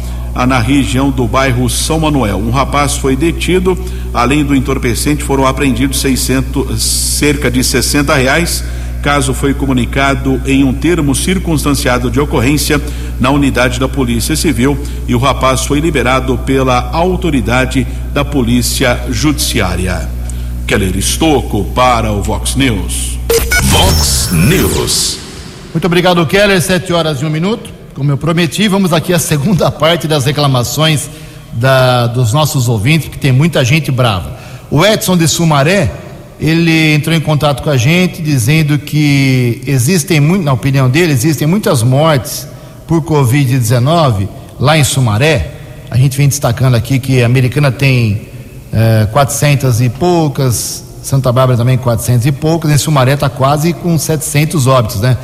na 0.47 0.59
região 0.59 1.11
do 1.11 1.27
bairro 1.27 1.69
São 1.69 1.99
Manuel. 1.99 2.37
Um 2.37 2.49
rapaz 2.49 2.97
foi 2.97 3.15
detido, 3.15 3.77
além 4.13 4.43
do 4.43 4.55
entorpecente, 4.55 5.23
foram 5.23 5.45
apreendidos 5.45 5.99
600, 6.01 6.81
cerca 6.81 7.49
de 7.49 7.63
60 7.63 8.15
reais 8.15 8.63
caso 9.01 9.33
foi 9.33 9.53
comunicado 9.53 10.41
em 10.45 10.63
um 10.63 10.73
termo 10.73 11.15
circunstanciado 11.15 12.09
de 12.11 12.19
ocorrência 12.19 12.81
na 13.19 13.29
unidade 13.29 13.79
da 13.79 13.87
Polícia 13.87 14.35
Civil 14.35 14.77
e 15.07 15.15
o 15.15 15.19
rapaz 15.19 15.65
foi 15.65 15.79
liberado 15.79 16.37
pela 16.39 16.89
autoridade 16.91 17.87
da 18.13 18.25
Polícia 18.25 19.05
Judiciária. 19.09 20.09
Keller 20.65 20.97
Estocco 20.97 21.63
para 21.73 22.11
o 22.11 22.21
Vox 22.21 22.55
News. 22.55 23.17
Vox 23.63 24.29
News. 24.33 25.19
Muito 25.73 25.85
obrigado, 25.85 26.25
Keller. 26.25 26.61
Sete 26.61 26.91
horas 26.91 27.21
e 27.21 27.25
um 27.25 27.29
minuto. 27.29 27.69
Como 27.93 28.11
eu 28.11 28.17
prometi, 28.17 28.67
vamos 28.67 28.91
aqui 28.93 29.13
à 29.13 29.19
segunda 29.19 29.71
parte 29.71 30.07
das 30.07 30.25
reclamações 30.25 31.09
da, 31.53 32.07
dos 32.07 32.33
nossos 32.33 32.67
ouvintes, 32.67 33.09
que 33.09 33.17
tem 33.17 33.31
muita 33.31 33.63
gente 33.63 33.91
brava. 33.91 34.37
O 34.69 34.85
Edson 34.85 35.15
de 35.15 35.27
Sumaré 35.27 35.91
ele 36.39 36.93
entrou 36.93 37.15
em 37.15 37.19
contato 37.19 37.63
com 37.63 37.69
a 37.69 37.77
gente 37.77 38.21
dizendo 38.21 38.77
que 38.77 39.61
existem, 39.65 40.19
na 40.19 40.53
opinião 40.53 40.89
dele, 40.89 41.11
existem 41.11 41.47
muitas 41.47 41.81
mortes 41.81 42.47
por 42.85 43.01
Covid-19 43.01 44.27
lá 44.59 44.77
em 44.77 44.83
Sumaré. 44.83 45.51
A 45.89 45.97
gente 45.97 46.17
vem 46.17 46.27
destacando 46.27 46.75
aqui 46.75 46.99
que 46.99 47.23
a 47.23 47.25
Americana 47.25 47.71
tem 47.71 48.27
é, 48.71 49.03
eh, 49.03 49.05
400 49.07 49.81
e 49.81 49.89
poucas, 49.89 50.83
Santa 51.01 51.31
Bárbara 51.31 51.57
também 51.57 51.77
400 51.77 52.25
e 52.25 52.31
poucas, 52.31 52.69
em 52.69 52.77
Sumaré 52.77 53.13
está 53.13 53.29
quase 53.29 53.73
com 53.73 53.97
700 53.97 54.67
óbitos, 54.67 55.01
né? 55.01 55.17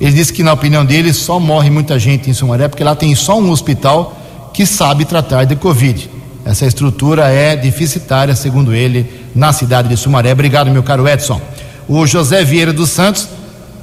Ele 0.00 0.12
disse 0.12 0.32
que, 0.32 0.42
na 0.42 0.52
opinião 0.52 0.84
dele, 0.84 1.12
só 1.12 1.38
morre 1.38 1.70
muita 1.70 1.98
gente 1.98 2.30
em 2.30 2.32
Sumaré 2.32 2.68
porque 2.68 2.84
lá 2.84 2.94
tem 2.94 3.14
só 3.14 3.38
um 3.38 3.50
hospital 3.50 4.16
que 4.52 4.64
sabe 4.64 5.04
tratar 5.04 5.44
de 5.44 5.56
Covid. 5.56 6.10
Essa 6.44 6.66
estrutura 6.66 7.30
é 7.30 7.56
deficitária, 7.56 8.34
segundo 8.36 8.74
ele, 8.74 9.10
na 9.34 9.52
cidade 9.52 9.88
de 9.88 9.96
Sumaré. 9.96 10.32
Obrigado, 10.32 10.70
meu 10.70 10.82
caro 10.82 11.08
Edson. 11.08 11.40
O 11.88 12.06
José 12.06 12.44
Vieira 12.44 12.72
dos 12.72 12.90
Santos 12.90 13.28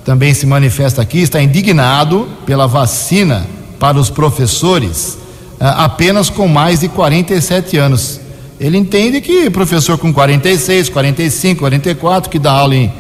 também 0.05 0.33
se 0.33 0.45
manifesta 0.45 1.01
aqui, 1.01 1.19
está 1.19 1.41
indignado 1.41 2.27
pela 2.45 2.67
vacina 2.67 3.45
para 3.79 3.97
os 3.97 4.09
professores 4.09 5.17
ah, 5.59 5.85
apenas 5.85 6.29
com 6.29 6.47
mais 6.47 6.79
de 6.79 6.87
47 6.87 7.77
anos. 7.77 8.19
Ele 8.59 8.77
entende 8.77 9.21
que 9.21 9.49
professor 9.49 9.97
com 9.97 10.13
46, 10.13 10.89
45, 10.89 11.59
44, 11.59 12.29
que 12.29 12.37
dá 12.37 12.51
aula 12.51 12.75
em 12.75 12.91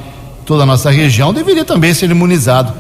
toda 0.45 0.63
a 0.63 0.65
nossa 0.65 0.89
região, 0.89 1.33
deveria 1.33 1.65
também 1.65 1.93
ser 1.93 2.09
imunizado. 2.09 2.73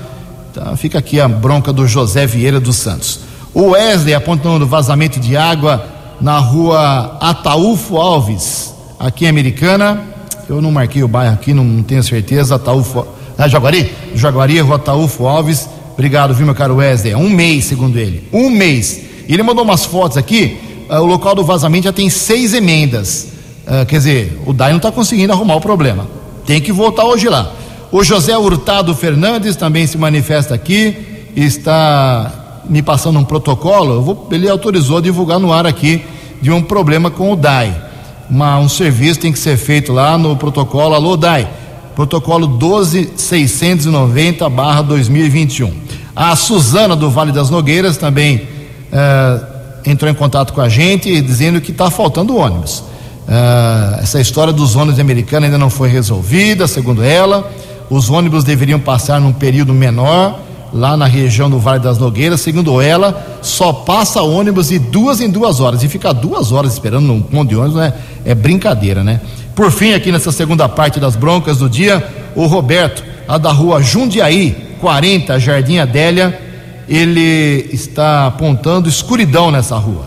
Então 0.51 0.75
fica 0.75 0.97
aqui 0.99 1.19
a 1.19 1.27
bronca 1.27 1.71
do 1.71 1.87
José 1.87 2.25
Vieira 2.25 2.59
dos 2.59 2.75
Santos. 2.75 3.19
O 3.53 3.69
Wesley 3.69 4.13
apontando 4.13 4.65
vazamento 4.65 5.19
de 5.19 5.37
água 5.37 5.85
na 6.21 6.37
rua 6.37 7.17
Ataúfo 7.19 7.97
Alves, 7.97 8.73
aqui 8.99 9.25
em 9.25 9.29
Americana. 9.29 10.01
Eu 10.47 10.61
não 10.61 10.71
marquei 10.71 11.03
o 11.03 11.07
bairro 11.07 11.33
aqui, 11.33 11.53
não, 11.53 11.81
tenho 11.81 12.03
certeza. 12.03 12.55
Ataúfo. 12.55 13.05
Ah, 13.37 13.47
Jaguari? 13.47 13.91
Jaguari, 14.13 14.59
rua 14.59 14.75
Ataúfo 14.75 15.25
Alves. 15.25 15.67
Obrigado, 15.93 16.33
viu, 16.33 16.45
meu 16.45 16.55
caro 16.55 16.75
Wesley? 16.75 17.15
Um 17.15 17.29
mês, 17.29 17.65
segundo 17.65 17.97
ele. 17.97 18.27
Um 18.31 18.49
mês. 18.49 19.01
E 19.27 19.33
ele 19.33 19.43
mandou 19.43 19.63
umas 19.63 19.85
fotos 19.85 20.17
aqui. 20.17 20.57
Uh, 20.89 20.95
o 20.95 21.05
local 21.05 21.33
do 21.35 21.43
vazamento 21.43 21.85
já 21.85 21.93
tem 21.93 22.09
seis 22.09 22.53
emendas. 22.53 23.27
Uh, 23.65 23.85
quer 23.85 23.97
dizer, 23.97 24.41
o 24.45 24.53
DAI 24.53 24.71
não 24.71 24.77
está 24.77 24.91
conseguindo 24.91 25.33
arrumar 25.33 25.55
o 25.55 25.61
problema. 25.61 26.07
Tem 26.45 26.59
que 26.59 26.71
voltar 26.71 27.05
hoje 27.05 27.29
lá. 27.29 27.51
O 27.91 28.03
José 28.03 28.37
Hurtado 28.37 28.93
Fernandes 28.95 29.55
também 29.55 29.87
se 29.87 29.97
manifesta 29.97 30.53
aqui. 30.53 31.27
Está 31.35 32.40
me 32.65 32.81
passando 32.81 33.19
um 33.19 33.23
protocolo, 33.23 34.01
vou, 34.01 34.27
ele 34.31 34.49
autorizou 34.49 34.97
a 34.97 35.01
divulgar 35.01 35.39
no 35.39 35.51
ar 35.51 35.65
aqui 35.65 36.03
de 36.41 36.51
um 36.51 36.61
problema 36.61 37.09
com 37.09 37.31
o 37.31 37.35
DAI. 37.35 37.89
Uma, 38.29 38.59
um 38.59 38.69
serviço 38.69 39.19
tem 39.19 39.31
que 39.31 39.39
ser 39.39 39.57
feito 39.57 39.91
lá 39.91 40.17
no 40.17 40.35
protocolo, 40.35 40.95
alô 40.95 41.17
DAI, 41.17 41.47
protocolo 41.95 42.47
12690 42.47 44.49
barra 44.49 44.81
2021. 44.81 45.71
A 46.15 46.35
Suzana 46.35 46.95
do 46.95 47.09
Vale 47.09 47.31
das 47.31 47.49
Nogueiras 47.49 47.97
também 47.97 48.47
eh, 48.91 49.41
entrou 49.85 50.09
em 50.09 50.13
contato 50.13 50.53
com 50.53 50.61
a 50.61 50.69
gente 50.69 51.21
dizendo 51.21 51.61
que 51.61 51.71
está 51.71 51.89
faltando 51.89 52.35
ônibus. 52.35 52.83
Eh, 53.27 53.99
essa 54.01 54.19
história 54.19 54.51
dos 54.51 54.75
ônibus 54.75 54.99
americanos 54.99 55.45
ainda 55.45 55.57
não 55.57 55.69
foi 55.69 55.89
resolvida, 55.89 56.67
segundo 56.67 57.03
ela. 57.03 57.49
Os 57.89 58.09
ônibus 58.09 58.43
deveriam 58.43 58.79
passar 58.79 59.19
num 59.19 59.33
período 59.33 59.73
menor 59.73 60.39
lá 60.73 60.95
na 60.95 61.05
região 61.05 61.49
do 61.49 61.59
Vale 61.59 61.79
das 61.79 61.97
Nogueiras. 61.97 62.41
Segundo 62.41 62.81
ela, 62.81 63.39
só 63.41 63.73
passa 63.73 64.21
ônibus 64.21 64.69
de 64.69 64.79
duas 64.79 65.21
em 65.21 65.29
duas 65.29 65.59
horas. 65.59 65.83
E 65.83 65.89
ficar 65.89 66.13
duas 66.13 66.51
horas 66.51 66.73
esperando 66.73 67.11
um 67.11 67.23
monte 67.31 67.49
de 67.49 67.55
ônibus 67.55 67.81
é, 67.81 67.93
é 68.25 68.35
brincadeira, 68.35 69.03
né? 69.03 69.21
Por 69.55 69.71
fim, 69.71 69.93
aqui 69.93 70.11
nessa 70.11 70.31
segunda 70.31 70.67
parte 70.69 70.99
das 70.99 71.15
broncas 71.15 71.57
do 71.57 71.69
dia, 71.69 72.03
o 72.35 72.45
Roberto, 72.45 73.03
lá 73.27 73.37
da 73.37 73.51
rua 73.51 73.81
Jundiaí, 73.81 74.75
40, 74.79 75.39
Jardim 75.39 75.77
Adélia, 75.77 76.39
ele 76.87 77.69
está 77.71 78.27
apontando 78.27 78.89
escuridão 78.89 79.51
nessa 79.51 79.77
rua. 79.77 80.05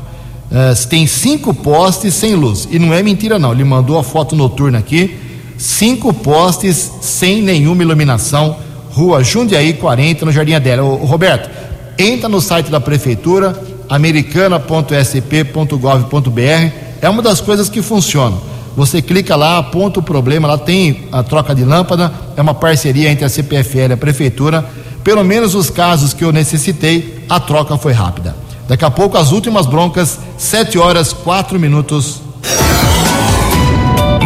É, 0.51 0.75
tem 0.87 1.07
cinco 1.07 1.53
postes 1.53 2.15
sem 2.15 2.35
luz. 2.35 2.69
E 2.71 2.79
não 2.79 2.93
é 2.93 3.03
mentira, 3.03 3.39
não. 3.39 3.53
Ele 3.53 3.65
mandou 3.65 3.99
a 3.99 4.03
foto 4.03 4.37
noturna 4.37 4.79
aqui. 4.79 5.19
Cinco 5.57 6.13
postes 6.13 6.93
sem 7.01 7.43
nenhuma 7.43 7.83
iluminação 7.83 8.57
Rua 8.95 9.23
Jundiaí 9.25 9.73
40, 9.73 10.25
no 10.25 10.31
Jardim 10.31 10.55
Adélia. 10.55 10.85
Ô, 10.85 11.05
Roberto, 11.05 11.51
entra 11.99 12.29
no 12.29 12.41
site 12.41 12.71
da 12.71 12.79
prefeitura, 12.79 13.61
americana.sp.gov.br, 13.89 16.73
é 17.03 17.11
uma 17.11 17.21
das 17.21 17.41
coisas 17.41 17.69
que 17.69 17.83
funcionam. 17.83 18.41
Você 18.77 19.03
clica 19.03 19.35
lá, 19.35 19.59
aponta 19.59 19.99
o 19.99 20.03
problema, 20.03 20.47
lá 20.47 20.57
tem 20.57 21.09
a 21.11 21.25
troca 21.25 21.57
de 21.57 21.65
lâmpada, 21.65 22.13
é 22.37 22.43
uma 22.43 22.55
parceria 22.55 23.11
entre 23.11 23.25
a 23.25 23.29
CPFL 23.29 23.91
e 23.91 23.95
a 23.95 23.97
prefeitura. 23.97 24.65
Pelo 25.03 25.25
menos 25.25 25.57
os 25.57 25.71
casos 25.71 26.15
que 26.15 26.25
eu 26.25 26.31
necessitei, 26.31 27.25
a 27.29 27.41
troca 27.41 27.77
foi 27.77 27.93
rápida. 27.93 28.37
Daqui 28.69 28.85
a 28.85 28.91
pouco 28.91 29.19
as 29.19 29.33
últimas 29.33 29.67
broncas, 29.67 30.21
7 30.39 30.79
horas 30.79 31.13
4 31.13 31.59
minutos. 31.59 32.21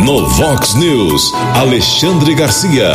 No 0.04 0.28
Vox 0.28 0.74
News, 0.74 1.32
Alexandre 1.54 2.34
Garcia. 2.34 2.92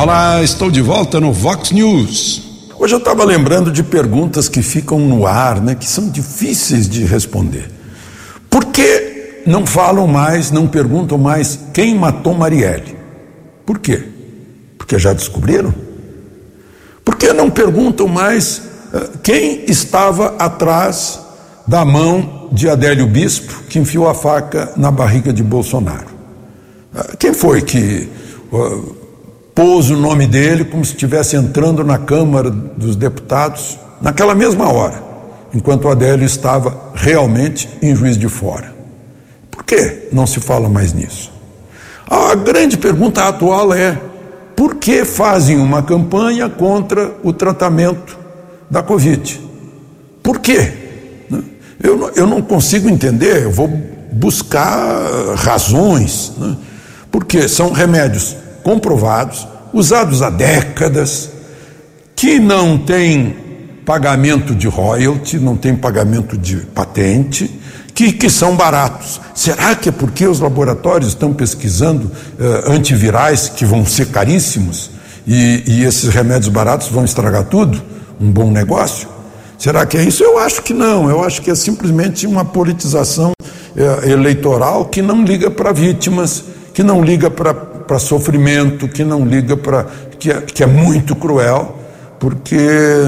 Olá, 0.00 0.40
estou 0.44 0.70
de 0.70 0.80
volta 0.80 1.18
no 1.18 1.32
Vox 1.32 1.72
News. 1.72 2.40
Hoje 2.78 2.94
eu 2.94 3.00
estava 3.00 3.24
lembrando 3.24 3.72
de 3.72 3.82
perguntas 3.82 4.48
que 4.48 4.62
ficam 4.62 5.00
no 5.00 5.26
ar, 5.26 5.60
né, 5.60 5.74
que 5.74 5.84
são 5.84 6.08
difíceis 6.08 6.88
de 6.88 7.02
responder. 7.02 7.68
Por 8.48 8.66
que 8.66 9.42
não 9.44 9.66
falam 9.66 10.06
mais, 10.06 10.52
não 10.52 10.68
perguntam 10.68 11.18
mais 11.18 11.58
quem 11.74 11.96
matou 11.96 12.32
Marielle? 12.32 12.96
Por 13.66 13.80
quê? 13.80 14.04
Porque 14.78 15.00
já 15.00 15.12
descobriram? 15.12 15.74
Por 17.04 17.16
que 17.16 17.32
não 17.32 17.50
perguntam 17.50 18.06
mais 18.06 18.58
uh, 18.94 19.18
quem 19.20 19.64
estava 19.66 20.36
atrás 20.38 21.18
da 21.66 21.84
mão 21.84 22.48
de 22.52 22.68
Adélio 22.68 23.08
Bispo 23.08 23.64
que 23.68 23.80
enfiou 23.80 24.08
a 24.08 24.14
faca 24.14 24.72
na 24.76 24.92
barriga 24.92 25.32
de 25.32 25.42
Bolsonaro? 25.42 26.06
Uh, 26.94 27.16
quem 27.16 27.34
foi 27.34 27.62
que 27.62 28.08
uh, 28.52 28.97
pôs 29.58 29.90
o 29.90 29.96
nome 29.96 30.24
dele 30.24 30.64
como 30.64 30.84
se 30.84 30.92
estivesse 30.92 31.34
entrando 31.34 31.82
na 31.82 31.98
Câmara 31.98 32.48
dos 32.48 32.94
Deputados 32.94 33.76
naquela 34.00 34.32
mesma 34.32 34.72
hora, 34.72 35.02
enquanto 35.52 35.86
o 35.86 35.88
Adélio 35.88 36.24
estava 36.24 36.92
realmente 36.94 37.68
em 37.82 37.92
Juiz 37.92 38.16
de 38.16 38.28
Fora. 38.28 38.72
Por 39.50 39.64
que 39.64 40.10
não 40.12 40.28
se 40.28 40.38
fala 40.38 40.68
mais 40.68 40.92
nisso? 40.92 41.32
A 42.08 42.36
grande 42.36 42.78
pergunta 42.78 43.24
atual 43.24 43.74
é: 43.74 44.00
por 44.54 44.76
que 44.76 45.04
fazem 45.04 45.56
uma 45.56 45.82
campanha 45.82 46.48
contra 46.48 47.16
o 47.24 47.32
tratamento 47.32 48.16
da 48.70 48.80
Covid? 48.80 49.40
Por 50.22 50.38
quê? 50.38 50.72
Eu, 51.82 52.12
eu 52.14 52.28
não 52.28 52.40
consigo 52.40 52.88
entender, 52.88 53.42
eu 53.42 53.50
vou 53.50 53.66
buscar 54.12 55.34
razões, 55.34 56.32
né? 56.38 56.56
porque 57.10 57.48
são 57.48 57.72
remédios 57.72 58.36
comprovados, 58.68 59.48
usados 59.72 60.20
há 60.20 60.28
décadas, 60.28 61.30
que 62.14 62.38
não 62.38 62.76
têm 62.76 63.34
pagamento 63.86 64.54
de 64.54 64.68
royalty, 64.68 65.38
não 65.38 65.56
tem 65.56 65.74
pagamento 65.74 66.36
de 66.36 66.56
patente, 66.74 67.50
que, 67.94 68.12
que 68.12 68.28
são 68.28 68.54
baratos. 68.56 69.22
Será 69.34 69.74
que 69.74 69.88
é 69.88 69.92
porque 69.92 70.26
os 70.26 70.40
laboratórios 70.40 71.12
estão 71.12 71.32
pesquisando 71.32 72.08
uh, 72.08 72.70
antivirais 72.70 73.48
que 73.48 73.64
vão 73.64 73.86
ser 73.86 74.08
caríssimos 74.08 74.90
e, 75.26 75.62
e 75.66 75.84
esses 75.84 76.12
remédios 76.12 76.48
baratos 76.48 76.88
vão 76.88 77.06
estragar 77.06 77.44
tudo? 77.44 77.82
Um 78.20 78.30
bom 78.30 78.50
negócio? 78.50 79.08
Será 79.56 79.86
que 79.86 79.96
é 79.96 80.02
isso? 80.02 80.22
Eu 80.22 80.38
acho 80.38 80.60
que 80.60 80.74
não. 80.74 81.08
Eu 81.08 81.24
acho 81.24 81.40
que 81.40 81.50
é 81.50 81.54
simplesmente 81.54 82.26
uma 82.26 82.44
politização 82.44 83.32
uh, 83.40 84.06
eleitoral 84.06 84.84
que 84.84 85.00
não 85.00 85.24
liga 85.24 85.50
para 85.50 85.72
vítimas, 85.72 86.44
que 86.74 86.82
não 86.82 87.02
liga 87.02 87.30
para 87.30 87.67
para 87.88 87.98
sofrimento, 87.98 88.86
que 88.86 89.02
não 89.02 89.26
liga 89.26 89.56
para. 89.56 89.84
Que, 90.18 90.30
é, 90.30 90.40
que 90.42 90.62
é 90.62 90.66
muito 90.66 91.16
cruel, 91.16 91.78
porque 92.20 92.56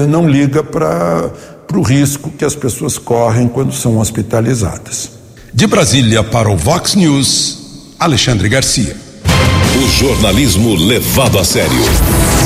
não 0.09 0.27
liga 0.27 0.63
para 0.63 1.31
o 1.73 1.81
risco 1.81 2.31
que 2.31 2.43
as 2.43 2.55
pessoas 2.55 2.97
correm 2.97 3.47
quando 3.47 3.71
são 3.71 3.99
hospitalizadas. 3.99 5.11
De 5.53 5.67
Brasília 5.67 6.23
para 6.23 6.49
o 6.49 6.57
Vox 6.57 6.95
News, 6.95 7.93
Alexandre 7.99 8.49
Garcia. 8.49 8.95
O 9.77 9.87
jornalismo 9.87 10.75
levado 10.75 11.37
a 11.37 11.43
sério. 11.43 11.83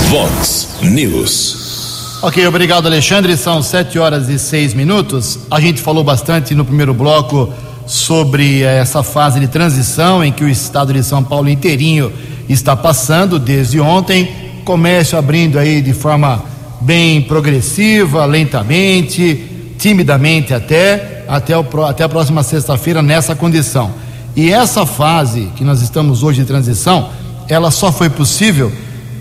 Vox 0.09 0.67
News. 0.81 2.19
Ok, 2.21 2.45
obrigado, 2.47 2.87
Alexandre. 2.87 3.37
São 3.37 3.61
sete 3.61 3.99
horas 3.99 4.29
e 4.29 4.39
seis 4.39 4.73
minutos. 4.73 5.39
A 5.49 5.59
gente 5.61 5.81
falou 5.81 6.03
bastante 6.03 6.55
no 6.55 6.65
primeiro 6.65 6.93
bloco 6.93 7.53
sobre 7.85 8.63
essa 8.63 9.03
fase 9.03 9.39
de 9.39 9.47
transição 9.47 10.23
em 10.23 10.31
que 10.31 10.43
o 10.43 10.49
estado 10.49 10.93
de 10.93 11.03
São 11.03 11.23
Paulo 11.23 11.49
inteirinho 11.49 12.11
está 12.49 12.75
passando 12.75 13.37
desde 13.37 13.79
ontem. 13.79 14.29
Comércio 14.63 15.17
abrindo 15.17 15.59
aí 15.59 15.81
de 15.81 15.93
forma 15.93 16.43
bem 16.81 17.21
progressiva, 17.21 18.25
lentamente, 18.25 19.73
timidamente 19.77 20.53
até, 20.53 21.23
até, 21.27 21.57
o, 21.57 21.65
até 21.85 22.03
a 22.03 22.09
próxima 22.09 22.43
sexta-feira 22.43 23.01
nessa 23.01 23.35
condição. 23.35 23.91
E 24.35 24.51
essa 24.51 24.85
fase 24.85 25.49
que 25.55 25.63
nós 25.63 25.81
estamos 25.81 26.23
hoje 26.23 26.41
de 26.41 26.47
transição, 26.47 27.09
ela 27.47 27.71
só 27.71 27.91
foi 27.91 28.09
possível 28.09 28.71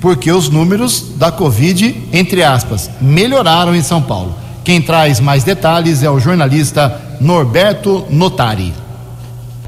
porque 0.00 0.30
os 0.30 0.48
números 0.48 1.14
da 1.16 1.30
Covid, 1.30 2.08
entre 2.12 2.42
aspas, 2.42 2.90
melhoraram 3.00 3.74
em 3.74 3.82
São 3.82 4.02
Paulo. 4.02 4.34
Quem 4.62 4.80
traz 4.80 5.20
mais 5.20 5.44
detalhes 5.44 6.02
é 6.02 6.10
o 6.10 6.18
jornalista 6.18 7.00
Norberto 7.20 8.06
Notari. 8.10 8.72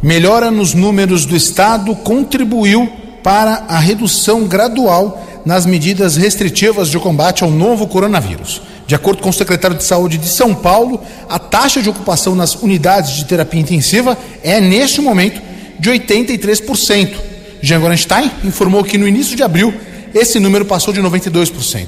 Melhora 0.02 0.50
nos 0.50 0.74
números 0.74 1.24
do 1.24 1.34
estado 1.34 1.94
contribuiu 1.96 2.90
para 3.22 3.64
a 3.68 3.78
redução 3.78 4.44
gradual 4.44 5.24
nas 5.44 5.64
medidas 5.64 6.16
restritivas 6.16 6.90
de 6.90 6.98
combate 6.98 7.44
ao 7.44 7.50
novo 7.50 7.86
coronavírus. 7.86 8.60
De 8.86 8.94
acordo 8.94 9.22
com 9.22 9.30
o 9.30 9.32
secretário 9.32 9.76
de 9.76 9.84
Saúde 9.84 10.18
de 10.18 10.28
São 10.28 10.54
Paulo, 10.54 11.00
a 11.28 11.38
taxa 11.38 11.82
de 11.82 11.88
ocupação 11.88 12.34
nas 12.34 12.54
unidades 12.54 13.16
de 13.16 13.24
terapia 13.24 13.60
intensiva 13.60 14.16
é, 14.42 14.60
neste 14.60 15.00
momento, 15.00 15.40
de 15.78 15.90
83%. 15.90 17.14
Jean 17.60 17.80
Gorenstein 17.80 18.30
informou 18.44 18.84
que 18.84 18.98
no 18.98 19.08
início 19.08 19.36
de 19.36 19.42
abril 19.42 19.74
esse 20.14 20.38
número 20.38 20.64
passou 20.64 20.94
de 20.94 21.00
92%. 21.00 21.86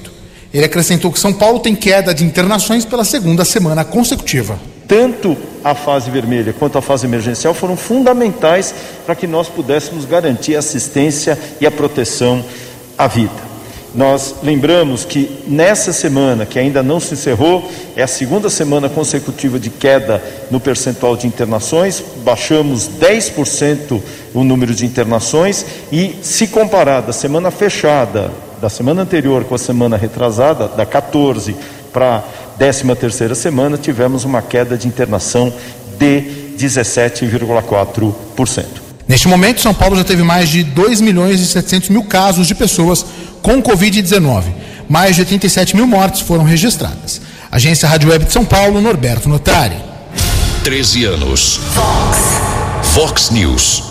Ele 0.53 0.65
acrescentou 0.65 1.13
que 1.13 1.21
São 1.21 1.33
Paulo 1.33 1.61
tem 1.61 1.75
queda 1.75 2.15
de 2.15 2.25
internações 2.25 2.85
pela 2.85 3.05
segunda 3.05 3.45
semana 3.45 3.85
consecutiva. 3.85 4.59
Tanto 4.89 5.37
a 5.63 5.75
fase 5.75 6.11
vermelha 6.11 6.55
quanto 6.59 6.79
a 6.79 6.83
fase 6.83 7.07
emergencial 7.07 7.53
foram 7.53 7.77
fundamentais 7.77 8.75
para 9.05 9.15
que 9.15 9.27
nós 9.27 9.47
pudéssemos 9.47 10.07
garantir 10.07 10.57
a 10.57 10.61
assistência 10.61 11.39
e 11.61 11.67
a 11.67 11.71
proteção 11.71 12.43
à 12.97 13.07
vida. 13.07 13.49
Nós 13.95 14.37
lembramos 14.43 15.05
que 15.05 15.43
nessa 15.47 15.93
semana, 15.93 16.47
que 16.47 16.59
ainda 16.59 16.83
não 16.83 17.01
se 17.01 17.15
encerrou, 17.15 17.71
é 17.97 18.03
a 18.03 18.07
segunda 18.07 18.49
semana 18.49 18.89
consecutiva 18.89 19.59
de 19.59 19.71
queda 19.71 20.23
no 20.51 20.61
percentual 20.61 21.17
de 21.17 21.27
internações, 21.27 22.03
baixamos 22.23 22.89
10% 22.89 24.01
o 24.35 24.45
número 24.45 24.75
de 24.75 24.87
internações 24.87 25.67
e, 25.91 26.17
se 26.23 26.49
comparar 26.49 27.01
da 27.01 27.13
semana 27.13 27.51
fechada, 27.51 28.31
da 28.61 28.69
semana 28.69 29.03
anterior 29.03 29.45
com 29.45 29.55
a 29.55 29.59
semana 29.59 29.97
retrasada, 29.97 30.69
da 30.69 30.85
14 30.85 31.57
para 31.93 32.17
a 32.17 32.23
13 32.59 32.95
terceira 32.97 33.37
semana, 33.37 33.79
tivemos 33.79 34.25
uma 34.25 34.43
queda 34.43 34.77
de 34.77 34.89
internação 34.89 35.55
de 35.97 36.25
17,4%. 36.59 38.65
Neste 39.07 39.29
momento, 39.29 39.61
São 39.61 39.73
Paulo 39.73 39.95
já 39.97 40.03
teve 40.03 40.25
mais 40.25 40.49
de 40.49 40.65
2 40.65 41.01
milhões 41.01 41.41
e 41.41 41.47
700 41.47 41.89
mil 41.89 42.03
casos 42.03 42.49
de 42.49 42.57
pessoas 42.57 43.07
com 43.41 43.63
Covid-19. 43.63 44.43
Mais 44.89 45.15
de 45.15 45.21
87 45.23 45.77
mil 45.77 45.87
mortes 45.87 46.21
foram 46.21 46.43
registradas. 46.43 47.21
Agência 47.51 47.89
Rádio 47.89 48.11
Web 48.11 48.25
de 48.25 48.33
São 48.33 48.45
Paulo, 48.45 48.81
Norberto 48.81 49.29
Notari. 49.29 49.77
13 50.65 51.05
anos. 51.05 51.61
Fox. 51.73 52.19
Fox 52.93 53.31
News. 53.31 53.85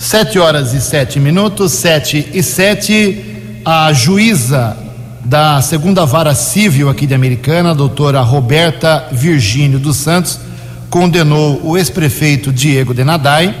7 0.00 0.40
horas 0.40 0.74
e 0.74 0.80
7 0.80 1.20
minutos, 1.20 1.70
7 1.72 2.30
e 2.34 2.42
7. 2.42 3.60
A 3.64 3.92
juíza 3.92 4.87
da 5.28 5.60
segunda 5.60 6.06
vara 6.06 6.34
civil 6.34 6.88
aqui 6.88 7.06
de 7.06 7.12
Americana, 7.12 7.72
a 7.72 7.74
doutora 7.74 8.22
Roberta 8.22 9.08
Virgínio 9.12 9.78
dos 9.78 9.98
Santos, 9.98 10.40
condenou 10.88 11.60
o 11.62 11.76
ex-prefeito 11.76 12.50
Diego 12.50 12.94
Denadai 12.94 13.54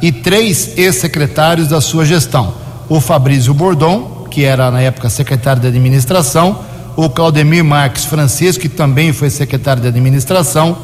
e 0.00 0.10
três 0.10 0.78
ex-secretários 0.78 1.68
da 1.68 1.78
sua 1.78 2.06
gestão: 2.06 2.54
o 2.88 3.02
Fabrício 3.02 3.52
Bordon, 3.52 4.28
que 4.30 4.44
era 4.44 4.70
na 4.70 4.80
época 4.80 5.10
secretário 5.10 5.60
de 5.60 5.68
administração, 5.68 6.60
o 6.96 7.10
Claudemir 7.10 7.62
Marques 7.62 8.06
Francisco, 8.06 8.62
que 8.62 8.68
também 8.70 9.12
foi 9.12 9.28
secretário 9.28 9.82
de 9.82 9.88
administração, 9.88 10.78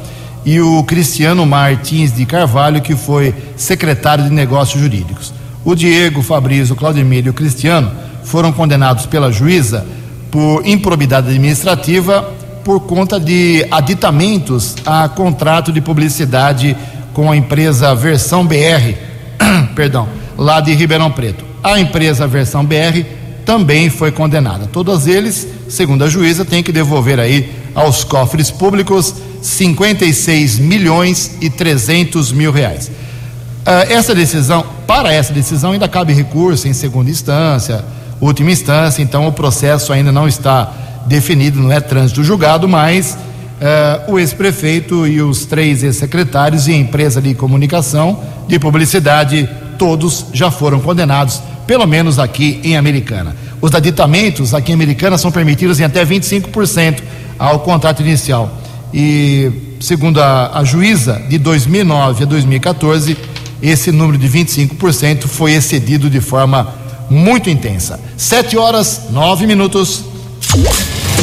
e 0.45 0.61
o 0.61 0.85
Cristiano 0.85 1.47
Martins 1.47 2.15
de 2.15 2.27
Carvalho, 2.27 2.83
que 2.83 2.95
foi 2.95 3.35
secretário 3.57 4.25
de 4.25 4.31
negócios 4.31 4.83
jurídicos. 4.83 5.33
O 5.65 5.75
Diego, 5.75 6.21
o 6.21 6.23
Fabrício, 6.23 6.75
o 6.75 6.77
Claudemir 6.77 7.25
e 7.25 7.31
o 7.31 7.35
Cristiano 7.35 7.91
foram 8.23 8.53
condenados 8.53 9.07
pela 9.07 9.33
juíza 9.33 9.87
por 10.31 10.67
improbidade 10.67 11.29
administrativa 11.29 12.35
por 12.67 12.81
conta 12.81 13.21
de 13.21 13.65
aditamentos 13.71 14.75
a 14.85 15.09
contrato 15.09 15.71
de 15.71 15.81
publicidade 15.81 16.77
com 17.15 17.31
a 17.31 17.37
empresa 17.37 17.95
Versão 17.95 18.45
BR, 18.45 18.95
perdão, 19.77 20.09
lá 20.37 20.61
de 20.61 20.75
Ribeirão 20.75 21.11
Preto. 21.11 21.45
A 21.63 21.79
empresa 21.79 22.27
Versão 22.27 22.65
BR 22.65 23.05
também 23.45 23.89
foi 23.89 24.11
condenada. 24.11 24.67
Todos 24.67 25.07
eles, 25.07 25.47
segundo 25.69 26.03
a 26.03 26.09
juíza, 26.09 26.45
têm 26.45 26.63
que 26.63 26.73
devolver 26.73 27.21
aí 27.21 27.53
aos 27.73 28.03
cofres 28.03 28.51
públicos 28.51 29.15
56 29.41 30.59
milhões 30.59 31.37
e 31.41 31.49
300 31.49 32.33
mil 32.33 32.51
reais. 32.51 32.89
Uh, 32.89 33.93
essa 33.93 34.15
decisão, 34.15 34.67
para 34.87 35.13
essa 35.13 35.33
decisão 35.33 35.73
ainda 35.73 35.89
cabe 35.89 36.13
recurso 36.13 36.67
em 36.67 36.73
segunda 36.73 37.11
instância, 37.11 37.85
última 38.21 38.51
instância, 38.51 39.03
então 39.03 39.27
o 39.27 39.33
processo 39.33 39.93
ainda 39.93 40.11
não 40.11 40.27
está 40.27 40.73
definido, 41.07 41.61
não 41.61 41.73
é 41.73 41.81
trânsito 41.81 42.25
julgado, 42.25 42.69
mas 42.69 43.17
uh, 43.61 44.13
o 44.13 44.19
ex-prefeito 44.19 45.07
e 45.07 45.21
os 45.21 45.47
três 45.47 45.83
ex-secretários 45.83 46.67
e 46.69 46.73
a 46.73 46.77
empresa 46.77 47.21
de 47.21 47.35
comunicação, 47.35 48.21
de 48.49 48.59
publicidade, 48.59 49.49
todos 49.79 50.27
já 50.33 50.51
foram 50.51 50.81
condenados, 50.81 51.41
pelo 51.67 51.87
menos 51.87 52.19
aqui 52.19 52.61
em 52.65 52.77
Americana. 52.77 53.37
Os 53.61 53.75
aditamentos 53.75 54.55
aqui 54.55 54.73
em 54.73 54.75
Americana 54.75 55.19
são 55.19 55.31
permitidos 55.31 55.81
em 55.81 55.85
até 55.85 56.05
25% 56.05 57.01
ao 57.39 57.61
contrato 57.61 58.03
inicial. 58.03 58.51
E, 58.93 59.51
segundo 59.81 60.23
a, 60.23 60.59
a 60.59 60.65
juíza, 60.65 61.23
de 61.29 61.39
2009 61.39 62.23
a 62.23 62.27
2014, 62.27 63.17
esse 63.63 63.91
número 63.91 64.19
de 64.19 64.29
25% 64.29 65.27
foi 65.27 65.53
excedido 65.53 66.09
de 66.09 66.21
forma 66.21 66.86
muito 67.11 67.51
intensa. 67.51 68.01
Sete 68.17 68.57
horas, 68.57 69.03
nove 69.11 69.47
minutos. 69.47 70.05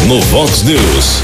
No 0.07 0.19
Vox 0.21 0.63
News, 0.63 1.21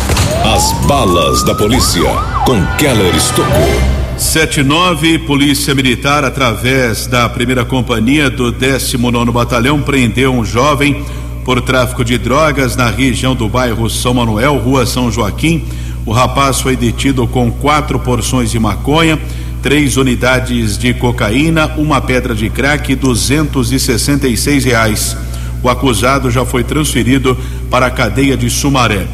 as 0.56 0.72
balas 0.86 1.44
da 1.44 1.54
polícia 1.54 2.10
com 2.46 2.66
Keller 2.78 3.16
Estocou. 3.16 4.00
79, 4.18 5.20
Polícia 5.20 5.74
Militar, 5.74 6.26
através 6.26 7.08
da 7.08 7.30
primeira 7.30 7.64
companhia 7.64 8.30
do 8.30 8.52
19 8.52 9.32
Batalhão, 9.32 9.82
prendeu 9.82 10.34
um 10.34 10.44
jovem 10.44 11.04
por 11.46 11.62
tráfico 11.62 12.04
de 12.04 12.18
drogas 12.18 12.76
na 12.76 12.90
região 12.90 13.34
do 13.34 13.48
bairro 13.48 13.90
São 13.90 14.14
Manuel, 14.14 14.58
Rua 14.58 14.86
São 14.86 15.10
Joaquim. 15.10 15.66
O 16.06 16.12
rapaz 16.12 16.60
foi 16.60 16.76
detido 16.76 17.26
com 17.28 17.50
quatro 17.50 17.98
porções 18.00 18.52
de 18.52 18.60
maconha 18.60 19.18
três 19.62 19.98
unidades 19.98 20.78
de 20.78 20.94
cocaína, 20.94 21.68
uma 21.78 22.00
pedra 22.02 22.34
de 22.34 22.50
crack 22.50 22.92
e 22.92 22.96
266 22.96 24.66
reais. 24.66 25.18
O 25.62 25.70
acusado 25.70 26.32
já 26.32 26.46
foi 26.46 26.64
transferido 26.64 27.38
para 27.70 27.88
a 27.88 27.92
cadeia 27.92 28.38
de 28.38 28.50
Sumaré. 28.50 29.06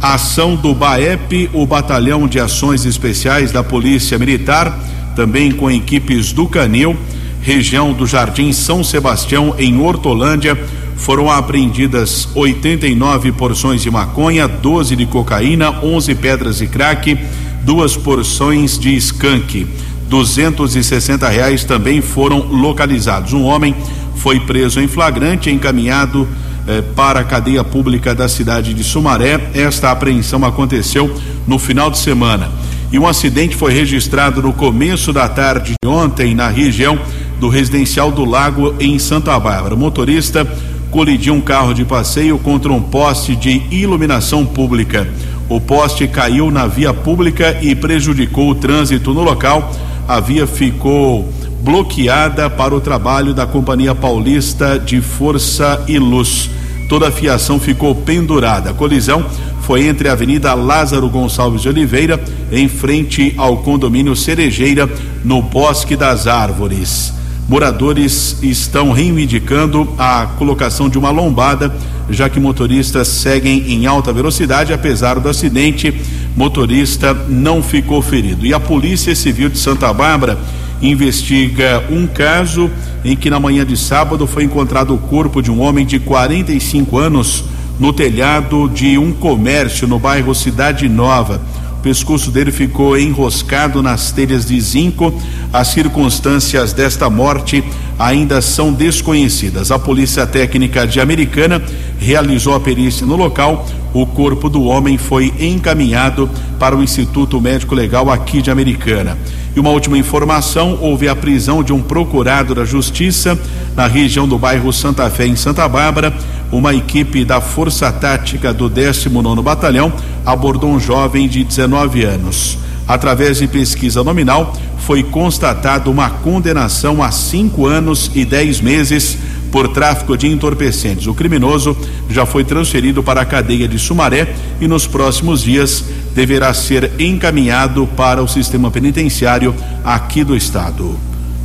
A 0.00 0.14
ação 0.14 0.54
do 0.54 0.74
BAEP, 0.74 1.48
o 1.52 1.66
Batalhão 1.66 2.28
de 2.28 2.38
Ações 2.38 2.84
Especiais 2.84 3.50
da 3.50 3.64
Polícia 3.64 4.18
Militar, 4.18 4.78
também 5.16 5.50
com 5.52 5.70
equipes 5.70 6.32
do 6.32 6.46
Canil, 6.46 6.96
região 7.40 7.92
do 7.92 8.06
Jardim 8.06 8.52
São 8.52 8.84
Sebastião, 8.84 9.54
em 9.58 9.80
Hortolândia, 9.80 10.58
foram 10.96 11.30
apreendidas 11.30 12.28
89 12.34 13.32
porções 13.32 13.82
de 13.82 13.90
maconha, 13.90 14.46
12 14.46 14.94
de 14.94 15.06
cocaína, 15.06 15.70
11 15.82 16.14
pedras 16.14 16.58
de 16.58 16.66
crack, 16.66 17.18
duas 17.62 17.96
porções 17.96 18.78
de 18.78 18.94
skunk. 18.96 19.66
260 20.14 21.28
reais 21.28 21.64
também 21.64 22.00
foram 22.00 22.38
localizados. 22.38 23.32
Um 23.32 23.42
homem 23.42 23.74
foi 24.14 24.38
preso 24.38 24.78
em 24.78 24.86
flagrante, 24.86 25.50
encaminhado 25.50 26.28
eh, 26.68 26.84
para 26.94 27.18
a 27.18 27.24
cadeia 27.24 27.64
pública 27.64 28.14
da 28.14 28.28
cidade 28.28 28.72
de 28.72 28.84
Sumaré. 28.84 29.40
Esta 29.52 29.90
apreensão 29.90 30.44
aconteceu 30.44 31.12
no 31.48 31.58
final 31.58 31.90
de 31.90 31.98
semana. 31.98 32.48
E 32.92 32.98
um 32.98 33.08
acidente 33.08 33.56
foi 33.56 33.72
registrado 33.72 34.40
no 34.40 34.52
começo 34.52 35.12
da 35.12 35.28
tarde 35.28 35.72
de 35.82 35.88
ontem 35.88 36.32
na 36.32 36.48
região 36.48 36.96
do 37.40 37.48
residencial 37.48 38.12
do 38.12 38.24
Lago 38.24 38.72
em 38.78 39.00
Santa 39.00 39.36
Bárbara. 39.40 39.74
O 39.74 39.78
motorista 39.78 40.46
colidiu 40.92 41.34
um 41.34 41.40
carro 41.40 41.74
de 41.74 41.84
passeio 41.84 42.38
contra 42.38 42.72
um 42.72 42.80
poste 42.80 43.34
de 43.34 43.60
iluminação 43.68 44.46
pública. 44.46 45.08
O 45.48 45.60
poste 45.60 46.06
caiu 46.06 46.52
na 46.52 46.68
via 46.68 46.94
pública 46.94 47.58
e 47.60 47.74
prejudicou 47.74 48.48
o 48.48 48.54
trânsito 48.54 49.12
no 49.12 49.24
local 49.24 49.72
a 50.06 50.20
via 50.20 50.46
ficou 50.46 51.28
bloqueada 51.62 52.50
para 52.50 52.74
o 52.74 52.80
trabalho 52.80 53.32
da 53.32 53.46
Companhia 53.46 53.94
Paulista 53.94 54.78
de 54.78 55.00
Força 55.00 55.82
e 55.88 55.98
Luz. 55.98 56.50
Toda 56.88 57.08
a 57.08 57.12
fiação 57.12 57.58
ficou 57.58 57.94
pendurada. 57.94 58.70
A 58.70 58.74
colisão 58.74 59.24
foi 59.62 59.86
entre 59.86 60.08
a 60.08 60.12
Avenida 60.12 60.52
Lázaro 60.52 61.08
Gonçalves 61.08 61.62
de 61.62 61.68
Oliveira, 61.68 62.22
em 62.52 62.68
frente 62.68 63.32
ao 63.38 63.58
condomínio 63.58 64.14
Cerejeira, 64.14 64.88
no 65.24 65.40
Bosque 65.40 65.96
das 65.96 66.26
Árvores. 66.26 67.14
Moradores 67.46 68.38
estão 68.42 68.90
reivindicando 68.92 69.86
a 69.98 70.26
colocação 70.38 70.88
de 70.88 70.98
uma 70.98 71.10
lombada, 71.10 71.74
já 72.08 72.28
que 72.28 72.40
motoristas 72.40 73.08
seguem 73.08 73.72
em 73.72 73.86
alta 73.86 74.12
velocidade, 74.12 74.72
apesar 74.72 75.20
do 75.20 75.28
acidente 75.28 75.94
motorista 76.34 77.12
não 77.28 77.62
ficou 77.62 78.00
ferido. 78.00 78.46
E 78.46 78.54
a 78.54 78.60
Polícia 78.60 79.14
Civil 79.14 79.50
de 79.50 79.58
Santa 79.58 79.92
Bárbara 79.92 80.38
investiga 80.80 81.84
um 81.90 82.06
caso 82.06 82.70
em 83.04 83.14
que 83.14 83.28
na 83.28 83.38
manhã 83.38 83.64
de 83.64 83.76
sábado 83.76 84.26
foi 84.26 84.44
encontrado 84.44 84.94
o 84.94 84.98
corpo 84.98 85.42
de 85.42 85.50
um 85.50 85.60
homem 85.60 85.84
de 85.84 85.98
45 85.98 86.96
anos 86.96 87.44
no 87.78 87.92
telhado 87.92 88.70
de 88.70 88.96
um 88.96 89.12
comércio 89.12 89.86
no 89.86 89.98
bairro 89.98 90.34
Cidade 90.34 90.88
Nova. 90.88 91.40
Pescoço 91.84 92.30
dele 92.30 92.50
ficou 92.50 92.98
enroscado 92.98 93.82
nas 93.82 94.10
telhas 94.10 94.46
de 94.46 94.58
zinco. 94.58 95.12
As 95.52 95.68
circunstâncias 95.68 96.72
desta 96.72 97.10
morte 97.10 97.62
ainda 97.98 98.40
são 98.40 98.72
desconhecidas. 98.72 99.70
A 99.70 99.78
Polícia 99.78 100.26
Técnica 100.26 100.86
de 100.86 100.98
Americana 100.98 101.62
realizou 101.98 102.54
a 102.54 102.60
perícia 102.60 103.06
no 103.06 103.16
local. 103.16 103.66
O 103.92 104.06
corpo 104.06 104.48
do 104.48 104.64
homem 104.64 104.96
foi 104.96 105.30
encaminhado 105.38 106.28
para 106.58 106.74
o 106.74 106.82
Instituto 106.82 107.38
Médico 107.38 107.74
Legal 107.74 108.10
aqui 108.10 108.40
de 108.40 108.50
Americana. 108.50 109.18
E 109.54 109.60
uma 109.60 109.68
última 109.68 109.98
informação: 109.98 110.78
houve 110.80 111.06
a 111.06 111.14
prisão 111.14 111.62
de 111.62 111.74
um 111.74 111.82
procurado 111.82 112.54
da 112.54 112.64
Justiça 112.64 113.38
na 113.76 113.86
região 113.86 114.26
do 114.26 114.38
bairro 114.38 114.72
Santa 114.72 115.10
Fé, 115.10 115.26
em 115.26 115.36
Santa 115.36 115.68
Bárbara. 115.68 116.14
Uma 116.54 116.72
equipe 116.72 117.24
da 117.24 117.40
Força 117.40 117.90
Tática 117.90 118.54
do 118.54 118.68
19 118.68 119.42
Batalhão 119.42 119.92
abordou 120.24 120.70
um 120.70 120.78
jovem 120.78 121.28
de 121.28 121.42
19 121.42 122.04
anos. 122.04 122.56
Através 122.86 123.38
de 123.38 123.48
pesquisa 123.48 124.04
nominal, 124.04 124.56
foi 124.78 125.02
constatada 125.02 125.90
uma 125.90 126.08
condenação 126.08 127.02
a 127.02 127.10
cinco 127.10 127.66
anos 127.66 128.08
e 128.14 128.24
dez 128.24 128.60
meses 128.60 129.18
por 129.50 129.66
tráfico 129.66 130.16
de 130.16 130.28
entorpecentes. 130.28 131.08
O 131.08 131.14
criminoso 131.14 131.76
já 132.08 132.24
foi 132.24 132.44
transferido 132.44 133.02
para 133.02 133.22
a 133.22 133.26
cadeia 133.26 133.66
de 133.66 133.76
Sumaré 133.76 134.32
e 134.60 134.68
nos 134.68 134.86
próximos 134.86 135.42
dias 135.42 135.82
deverá 136.14 136.54
ser 136.54 136.92
encaminhado 137.00 137.84
para 137.96 138.22
o 138.22 138.28
sistema 138.28 138.70
penitenciário 138.70 139.52
aqui 139.84 140.22
do 140.22 140.36
estado. 140.36 140.96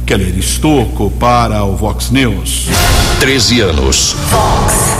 Keller 0.05 0.37
Estocco 0.37 1.09
para 1.19 1.63
o 1.63 1.75
Vox 1.75 2.11
News. 2.11 2.67
13 3.19 3.61
anos. 3.61 4.15
Vox. 4.29 4.98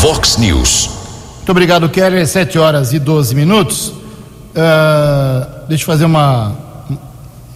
Vox 0.00 0.38
News. 0.38 0.88
Muito 1.36 1.50
obrigado, 1.50 1.86
Keller. 1.90 2.26
7 2.26 2.58
horas 2.58 2.94
e 2.94 2.98
12 2.98 3.34
minutos. 3.34 3.88
Uh, 3.88 5.68
deixa 5.68 5.82
eu 5.82 5.86
fazer 5.86 6.06
uma, 6.06 6.56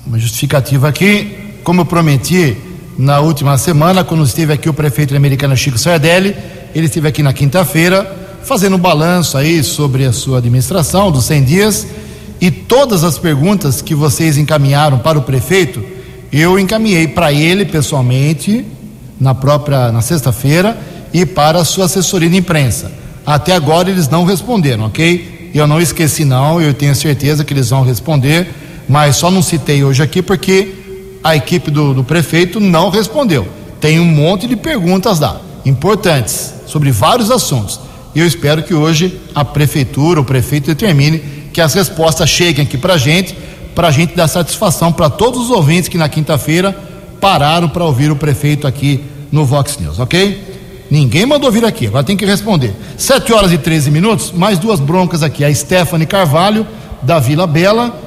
uma 0.06 0.18
justificativa 0.18 0.86
aqui. 0.86 1.54
Como 1.64 1.80
eu 1.80 1.86
prometi 1.86 2.54
na 2.98 3.18
última 3.20 3.56
semana, 3.56 4.04
quando 4.04 4.22
esteve 4.24 4.52
aqui 4.52 4.68
o 4.68 4.74
prefeito 4.74 5.16
americano 5.16 5.56
Chico 5.56 5.78
Sardelli, 5.78 6.36
ele 6.74 6.84
esteve 6.84 7.08
aqui 7.08 7.22
na 7.22 7.32
quinta-feira 7.32 8.14
fazendo 8.42 8.76
um 8.76 8.78
balanço 8.78 9.38
aí 9.38 9.64
sobre 9.64 10.04
a 10.04 10.12
sua 10.12 10.36
administração 10.36 11.10
dos 11.10 11.24
100 11.24 11.44
dias 11.44 11.86
e 12.42 12.50
todas 12.50 13.04
as 13.04 13.18
perguntas 13.18 13.80
que 13.80 13.94
vocês 13.94 14.36
encaminharam 14.36 14.98
para 14.98 15.18
o 15.18 15.22
prefeito, 15.22 15.82
eu 16.30 16.58
encaminhei 16.58 17.08
para 17.08 17.32
ele 17.32 17.64
pessoalmente 17.64 18.66
na 19.18 19.34
própria 19.34 19.90
na 19.90 20.02
sexta-feira 20.02 20.76
e 21.14 21.24
para 21.24 21.60
a 21.60 21.64
sua 21.64 21.84
assessoria 21.84 22.28
de 22.28 22.36
imprensa. 22.36 22.90
Até 23.24 23.54
agora 23.54 23.88
eles 23.88 24.08
não 24.08 24.24
responderam, 24.24 24.86
ok? 24.86 25.52
Eu 25.54 25.68
não 25.68 25.80
esqueci 25.80 26.24
não, 26.24 26.60
eu 26.60 26.74
tenho 26.74 26.94
certeza 26.96 27.44
que 27.44 27.54
eles 27.54 27.70
vão 27.70 27.84
responder, 27.84 28.48
mas 28.88 29.14
só 29.14 29.30
não 29.30 29.40
citei 29.40 29.84
hoje 29.84 30.02
aqui 30.02 30.20
porque 30.20 30.74
a 31.22 31.36
equipe 31.36 31.70
do, 31.70 31.94
do 31.94 32.02
prefeito 32.02 32.58
não 32.58 32.90
respondeu. 32.90 33.46
Tem 33.80 34.00
um 34.00 34.04
monte 34.04 34.48
de 34.48 34.56
perguntas 34.56 35.20
lá, 35.20 35.40
importantes, 35.64 36.52
sobre 36.66 36.90
vários 36.90 37.30
assuntos. 37.30 37.78
E 38.12 38.18
eu 38.18 38.26
espero 38.26 38.64
que 38.64 38.74
hoje 38.74 39.20
a 39.34 39.44
prefeitura, 39.44 40.20
o 40.20 40.24
prefeito 40.24 40.66
determine 40.66 41.20
que 41.52 41.60
as 41.60 41.74
respostas 41.74 42.28
cheguem 42.28 42.64
aqui 42.64 42.76
para 42.76 42.94
a 42.94 42.98
gente, 42.98 43.36
para 43.74 43.88
a 43.88 43.90
gente 43.92 44.16
dar 44.16 44.26
satisfação 44.26 44.92
para 44.92 45.08
todos 45.08 45.44
os 45.44 45.50
ouvintes 45.50 45.88
que 45.88 45.96
na 45.96 46.08
quinta-feira 46.08 46.76
pararam 47.20 47.68
para 47.68 47.84
ouvir 47.84 48.10
o 48.10 48.16
prefeito 48.16 48.66
aqui 48.66 49.02
no 49.30 49.44
Vox 49.44 49.78
News, 49.78 49.98
ok? 49.98 50.53
Ninguém 50.90 51.24
mandou 51.26 51.50
vir 51.50 51.64
aqui, 51.64 51.86
agora 51.86 52.04
tem 52.04 52.16
que 52.16 52.24
responder. 52.26 52.74
7 52.96 53.32
horas 53.32 53.52
e 53.52 53.58
13 53.58 53.90
minutos, 53.90 54.32
mais 54.32 54.58
duas 54.58 54.80
broncas 54.80 55.22
aqui. 55.22 55.44
A 55.44 55.54
Stephanie 55.54 56.06
Carvalho, 56.06 56.66
da 57.02 57.18
Vila 57.18 57.46
Bela, 57.46 57.98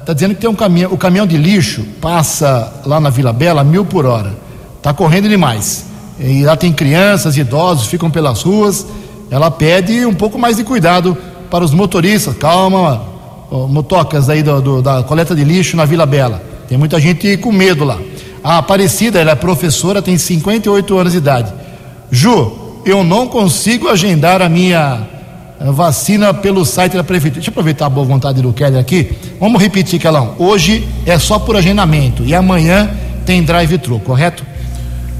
está 0.00 0.12
é, 0.12 0.14
dizendo 0.14 0.34
que 0.34 0.40
tem 0.40 0.48
um 0.48 0.54
caminhão, 0.54 0.92
o 0.92 0.96
caminhão 0.96 1.26
de 1.26 1.36
lixo 1.36 1.84
passa 2.00 2.80
lá 2.86 2.98
na 2.98 3.10
Vila 3.10 3.32
Bela 3.32 3.62
mil 3.62 3.84
por 3.84 4.06
hora. 4.06 4.34
Está 4.78 4.94
correndo 4.94 5.28
demais. 5.28 5.84
E 6.18 6.44
lá 6.44 6.56
tem 6.56 6.72
crianças, 6.72 7.36
idosos, 7.36 7.86
ficam 7.86 8.10
pelas 8.10 8.42
ruas. 8.42 8.86
Ela 9.30 9.50
pede 9.50 10.06
um 10.06 10.14
pouco 10.14 10.38
mais 10.38 10.56
de 10.56 10.64
cuidado 10.64 11.16
para 11.50 11.64
os 11.64 11.72
motoristas. 11.72 12.36
Calma, 12.36 13.02
motocas 13.50 14.30
aí 14.30 14.42
do, 14.42 14.60
do, 14.60 14.82
da 14.82 15.02
coleta 15.02 15.34
de 15.34 15.44
lixo 15.44 15.76
na 15.76 15.84
Vila 15.84 16.06
Bela. 16.06 16.42
Tem 16.68 16.78
muita 16.78 16.98
gente 16.98 17.36
com 17.36 17.52
medo 17.52 17.84
lá. 17.84 17.98
A 18.46 18.58
Aparecida, 18.58 19.18
ela 19.18 19.32
é 19.32 19.34
professora, 19.34 20.00
tem 20.00 20.16
58 20.16 20.96
anos 20.96 21.12
de 21.14 21.18
idade. 21.18 21.52
Ju, 22.12 22.52
eu 22.84 23.02
não 23.02 23.26
consigo 23.26 23.88
agendar 23.88 24.40
a 24.40 24.48
minha 24.48 25.00
eh, 25.58 25.72
vacina 25.72 26.32
pelo 26.32 26.64
site 26.64 26.96
da 26.96 27.02
prefeitura. 27.02 27.40
Deixa 27.40 27.50
eu 27.50 27.52
aproveitar 27.52 27.86
a 27.86 27.90
boa 27.90 28.06
vontade 28.06 28.40
do 28.40 28.52
Kelly 28.52 28.78
aqui. 28.78 29.10
Vamos 29.40 29.60
repetir, 29.60 29.98
Calão. 29.98 30.36
Hoje 30.38 30.86
é 31.04 31.18
só 31.18 31.40
por 31.40 31.56
agendamento 31.56 32.22
e 32.22 32.36
amanhã 32.36 32.88
tem 33.26 33.42
drive-thru, 33.42 33.98
correto? 33.98 34.46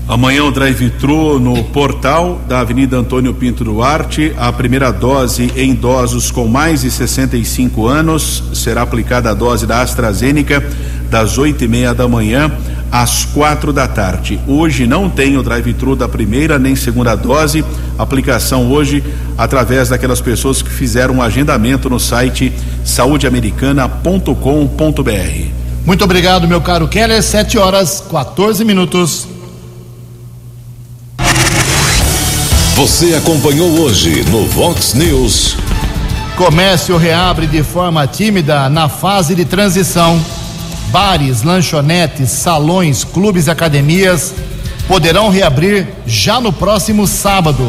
Amanhã 0.06 0.44
o 0.44 0.52
drive-thru 0.52 1.40
no 1.40 1.64
portal 1.64 2.40
da 2.46 2.60
Avenida 2.60 2.96
Antônio 2.96 3.34
Pinto 3.34 3.64
Duarte. 3.64 4.32
A 4.36 4.52
primeira 4.52 4.92
dose 4.92 5.50
em 5.56 5.72
idosos 5.72 6.30
com 6.30 6.46
mais 6.46 6.82
de 6.82 6.92
65 6.92 7.88
anos 7.88 8.44
será 8.54 8.82
aplicada 8.82 9.32
a 9.32 9.34
dose 9.34 9.66
da 9.66 9.82
AstraZeneca 9.82 10.64
das 11.10 11.38
oito 11.38 11.64
e 11.64 11.68
meia 11.68 11.92
da 11.92 12.06
manhã 12.06 12.52
às 12.90 13.24
quatro 13.24 13.72
da 13.72 13.86
tarde. 13.86 14.40
Hoje 14.46 14.86
não 14.86 15.08
tem 15.08 15.36
o 15.36 15.42
drive-thru 15.42 15.96
da 15.96 16.08
primeira 16.08 16.58
nem 16.58 16.76
segunda 16.76 17.14
dose. 17.14 17.64
Aplicação 17.98 18.70
hoje 18.70 19.02
através 19.36 19.88
daquelas 19.88 20.20
pessoas 20.20 20.62
que 20.62 20.70
fizeram 20.70 21.14
um 21.14 21.22
agendamento 21.22 21.90
no 21.90 21.98
site 21.98 22.52
saudeamericana.com.br. 22.84 25.50
Muito 25.84 26.04
obrigado, 26.04 26.48
meu 26.48 26.60
caro 26.60 26.88
Keller. 26.88 27.22
7 27.22 27.58
horas 27.58 28.02
14 28.10 28.64
minutos. 28.64 29.28
Você 32.74 33.14
acompanhou 33.14 33.80
hoje 33.80 34.24
no 34.30 34.44
Vox 34.46 34.94
News. 34.94 35.56
Comércio 36.36 36.98
reabre 36.98 37.46
de 37.46 37.62
forma 37.62 38.06
tímida 38.06 38.68
na 38.68 38.88
fase 38.88 39.34
de 39.34 39.46
transição. 39.46 40.20
Bares, 40.90 41.42
lanchonetes, 41.42 42.30
salões, 42.30 43.04
clubes 43.04 43.46
e 43.46 43.50
academias 43.50 44.34
poderão 44.86 45.28
reabrir 45.28 45.88
já 46.06 46.40
no 46.40 46.52
próximo 46.52 47.06
sábado. 47.06 47.68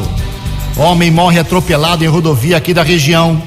Homem 0.75 1.09
morre 1.09 1.39
atropelado 1.39 2.03
em 2.03 2.07
rodovia 2.07 2.57
aqui 2.57 2.73
da 2.73 2.83
região. 2.83 3.41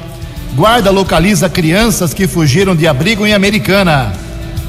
Guarda 0.55 0.91
localiza 0.91 1.49
crianças 1.49 2.13
que 2.13 2.27
fugiram 2.27 2.75
de 2.75 2.87
abrigo 2.87 3.27
em 3.27 3.33
Americana. 3.33 4.13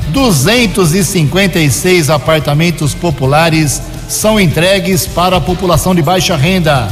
256 0.09 2.09
apartamentos 2.09 2.93
populares 2.93 3.81
são 4.07 4.39
entregues 4.39 5.07
para 5.07 5.37
a 5.37 5.41
população 5.41 5.95
de 5.95 6.01
baixa 6.01 6.35
renda. 6.35 6.87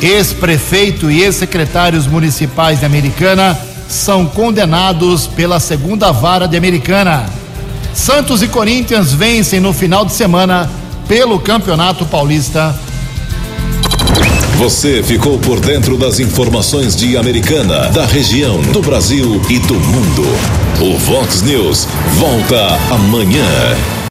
Ex-prefeito 0.00 1.10
e 1.10 1.22
ex-secretários 1.22 2.06
municipais 2.06 2.80
de 2.80 2.86
Americana 2.86 3.58
são 3.92 4.24
condenados 4.26 5.26
pela 5.26 5.60
segunda 5.60 6.10
vara 6.10 6.48
de 6.48 6.56
Americana. 6.56 7.26
Santos 7.94 8.42
e 8.42 8.48
Corinthians 8.48 9.12
vencem 9.12 9.60
no 9.60 9.72
final 9.72 10.04
de 10.04 10.12
semana 10.12 10.68
pelo 11.06 11.38
Campeonato 11.38 12.06
Paulista. 12.06 12.74
Você 14.56 15.02
ficou 15.02 15.38
por 15.38 15.60
dentro 15.60 15.98
das 15.98 16.20
informações 16.20 16.96
de 16.96 17.16
Americana, 17.16 17.90
da 17.90 18.06
região, 18.06 18.60
do 18.62 18.80
Brasil 18.80 19.40
e 19.50 19.58
do 19.58 19.74
mundo. 19.74 20.22
O 20.80 20.96
Vox 20.98 21.42
News 21.42 21.86
volta 22.18 22.78
amanhã. 22.90 23.46